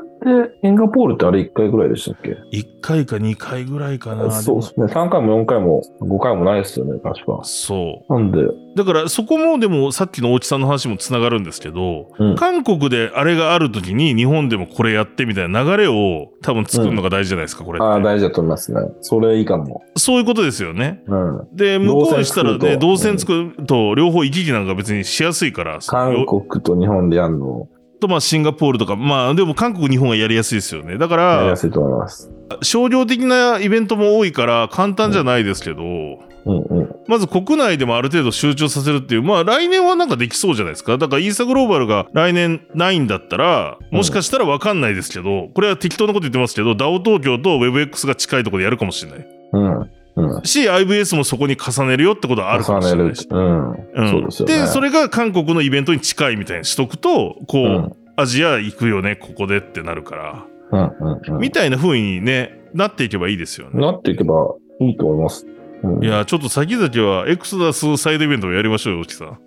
[0.70, 4.32] シンガポールってあれ1回ぐらいでしたっけ？1回か2回ぐらいかな。
[4.32, 4.86] そうですね。
[4.86, 7.40] 3回も4回も5回もないですよね、確か。
[7.44, 8.56] そなんで、う。
[8.76, 18.82] だからそこもでもさっきの大木さんの話もつながるんですけど、うん韓国であれがある時に日本でもこれやってみたいな流れを多分作るのが大事じゃないですか、これってああ、大事だと思いますね。
[19.02, 19.82] それいいかも。
[19.98, 21.04] そういうことですよね。
[21.08, 21.48] うん。
[21.56, 27.68] で、向こうにしたらね、動動線線作ると両方行き来なんか別にしやすいから、韓よ国と日本でやるの、
[28.00, 30.98] とまあシンガポールとか、まあでも韓国、日本はやりやすいですよね。
[30.98, 32.32] だから、やりやすいと思います。
[32.62, 36.96] 商業的なイベントも多いから簡単じゃないですけど、うんうん。
[37.08, 40.98] まず国内でもある程度集中させるっていう、まあ来年はなんかできそうじゃないですか。
[40.98, 49.28] だからイーサグローバルが来年ないんだったら、もしかしたらわかんないですけど、これは適当なこと言ってますけど、DAO 東京と WebX が近いところでやるかもしれない。
[49.54, 49.92] うん。
[50.20, 50.42] うん。
[50.44, 53.28] し、IBS もそこに重ねるよってことはあるかもしれないし。
[53.30, 53.72] うん。
[53.72, 54.58] うんそうですよね。
[54.60, 61.40] で、それが韓国のイベントに近いみたいにしとくと、こう、うんアジア行くよね、ここでってなるから、うんうんうん。
[61.40, 63.80] みたいな風にね、なっていけばいいですよね。
[63.80, 65.48] なっていけばいいと思います。
[65.84, 69.40] うん、いや、ちょっと先々はエクソダスサイドイベントをやりましょうよ、大木さん。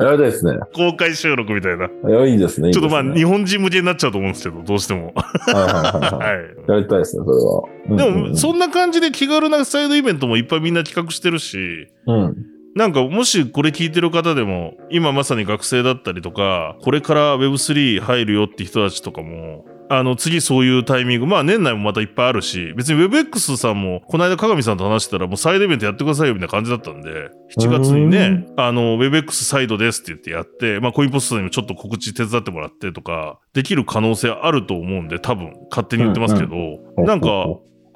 [0.00, 0.58] やりたいですね。
[0.74, 1.86] 公開収録みたいな。
[1.86, 2.68] いや、いいですね。
[2.68, 5.12] いいちょですねっとまあ、日本人向けになっちゃうと思うんですけど、どうしても。
[5.14, 6.70] はい。
[6.70, 7.62] やりたいですね、それは。
[7.90, 12.36] うんでも、うんうんそんな感じで気軽なサイドイベントもいっぱいみんな企画してるし、うん。
[12.74, 36.56] なんかもしこれ聞いてる方でも、今まさに学生だったりとか、これから Web3 入るよって人たちとかも、あの、次そういうタイミング、まあ年内もまたいっぱいあるし、別に WebX さんも、この間鏡さんと話してたら、もうサイドイベントやってくださいよみたいな感じだったんで、7月にね、あの、WebX サイドですって言ってやって、まあコインポストにもちょっと告知手伝ってもらってとか、できる可能性あると思うんで、多分、勝手に言ってますけど、
[37.04, 37.46] なんか、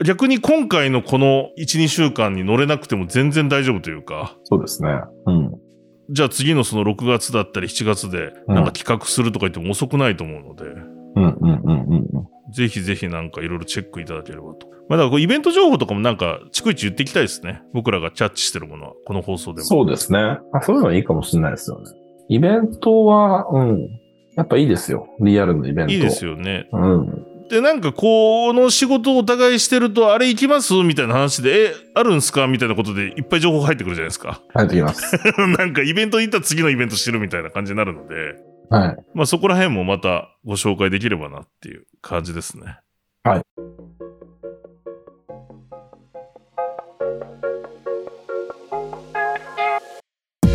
[0.05, 4.88] 逆に今回のこの1、2週間に乗れなくても全然大丈夫というか、そうですね。
[5.26, 5.51] うん。
[6.11, 12.53] じゃあ次のその6月だったり7月でなんか企画するとか言っても遅くないと思うので、うんうんうんうんうん。
[12.53, 14.67] ぜひぜひなんかいろいろチェックいただければと。
[14.89, 17.63] まあだからこうイベント情報とかもなんか逐一言っていきたいですね。
[17.73, 19.67] 僕らがキャッチしてるものは、この放送でも。
[19.67, 20.19] そうですね。
[20.53, 21.91] あそういうのはいいかもしれないですよね。
[22.29, 23.89] イベントは、うん。
[24.37, 25.09] やっぱいいですよ。
[25.21, 25.93] リアルのイベント。
[25.93, 26.69] いいですよね。
[26.73, 27.27] うん。
[27.51, 30.73] で、なんかこの仕事をお互いしてると、あれ行きます？
[30.83, 32.47] みたいな話で、え、あるんすか？
[32.47, 34.41] みたいなことでいっぱい情報入ってくるじゃないですか。
[34.55, 35.19] 入ってきます。
[35.59, 38.37] なんかイベントに行ったら次のイベントしてるみたいな感じになるので、
[38.71, 38.97] はい。
[39.15, 42.79] まあそこら辺もまたご紹介できればなっていう感じですね。
[43.25, 43.43] はい。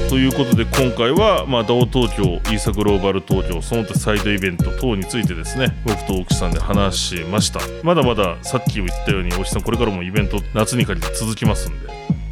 [0.10, 7.60] ということで今回は、まあ、DAO 東京、イーサグローバル東京、その他サイドイベント等についてですね、僕と大木さんで話しました。
[7.84, 11.88] まだまださっき言ったように、大木さんこれからもイベント夏にかけて続きますんで、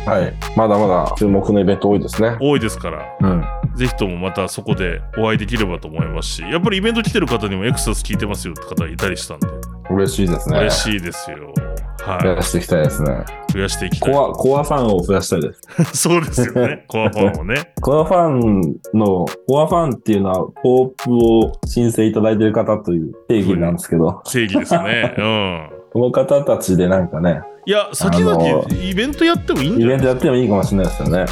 [0.06, 0.34] はい。
[0.56, 2.38] まだまだ注目のイベント多いですね。
[2.40, 3.46] 多いですから、うん。
[3.76, 9.48] ぜひともまたそこでお会いできればと思いますし、やっぱりイベント来てる方にもエクサス聞いてますよって方いたりしたんで、
[9.90, 10.60] 嬉しいですね。
[10.60, 11.54] 嬉しいですよ。
[12.06, 13.12] 増はやしていきたいですね。
[13.50, 13.54] い。
[13.54, 14.14] 増やしていきたい。
[14.14, 15.62] コア、コアファンを増やしたいです。
[15.98, 16.86] そうですよね。
[16.88, 17.74] コアファンをね。
[17.82, 18.62] コアファン
[18.94, 25.16] の、コアファンっていうのは、ポープを申請いただいている方という定義なんですけど、正義ですね。
[25.18, 25.70] うん。
[25.94, 29.97] この方たちでなんかね、いや、先々イベントやってもいいんじゃない？
[29.97, 31.26] イベントやってもいいかもしれないですよね。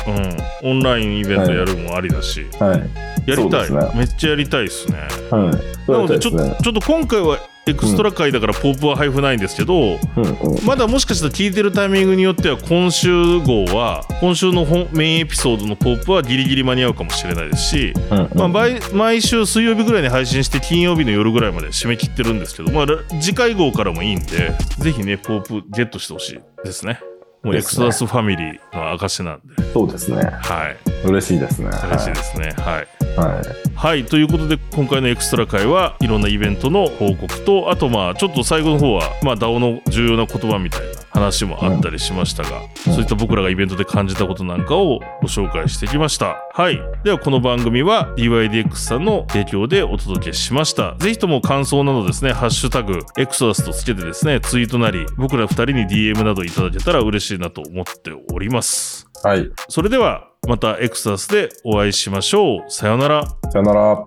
[0.64, 0.72] うん。
[0.72, 3.30] オンラインイベントやるもありだし、はい。
[3.30, 4.98] やりたい、ねめっちゃやりたいですね。
[5.30, 5.52] は
[5.88, 5.92] い。
[5.92, 9.74] なのでちょちょっと今回はエクストラ回だからポープは配布ないんですけど、
[10.18, 10.66] うんうん。
[10.66, 27.00] まだもしかしたら聞いてるタイミングによっては今週号は今週の本メインエピソードのポープはギリギリ間に合うかもしれないですし、うんうんまあ、毎毎週水曜日ぐらいに配信して金曜日の夜ぐらいまで締め切ってるんですけど、まあ、ら次回号からもいいんでぜひねポープゲットしてほしいですね
[27.44, 30.22] もうエクソダスファミリーの証なんでそうですね。
[30.22, 31.68] はい嬉しいですね。
[31.68, 33.03] 嬉しいですねはいはい。
[33.16, 42.94] はい、ということで今回のエクストラ会はいろんなイベントの報告とあとまあちょっと最後の方はまあ DAO の重要な言葉みたいな話もあったりしましたが、うん。
[42.94, 46.38] そういった僕らがイベントで感じたことなんかをご紹介してきました。
[46.54, 46.80] はい。
[47.04, 50.96] ではこの番組は DYDX さんの提供でお届けしました。
[50.98, 59.50] ぜひとも感想などですねハッシュタグエクソダスとつけてですねツイートなり僕ら2人に DM などいただけたら嬉しいなと思っておりますはい。
[59.70, 64.06] それではまたエクソダスでお会いしましょうさようならさよなら。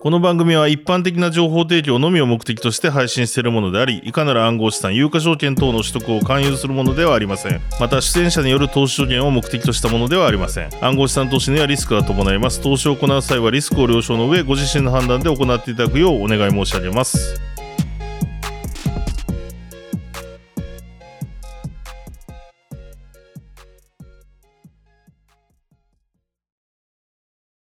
[0.00, 7.60] この番組は一般的な情報提供のみを目的として配信しているものであり、いかなる暗号資産、有価証券等の取得を勧誘するものではありません。
[7.80, 10.70] また、出演者による投資助言を目的としたものではありません。
[10.80, 12.60] 暗号資産投資にはリスクが伴います。
[12.60, 17.47] 投資を行う際はリスクを了承の上、ご自身の判断で行っていただくようお願い申し上げます。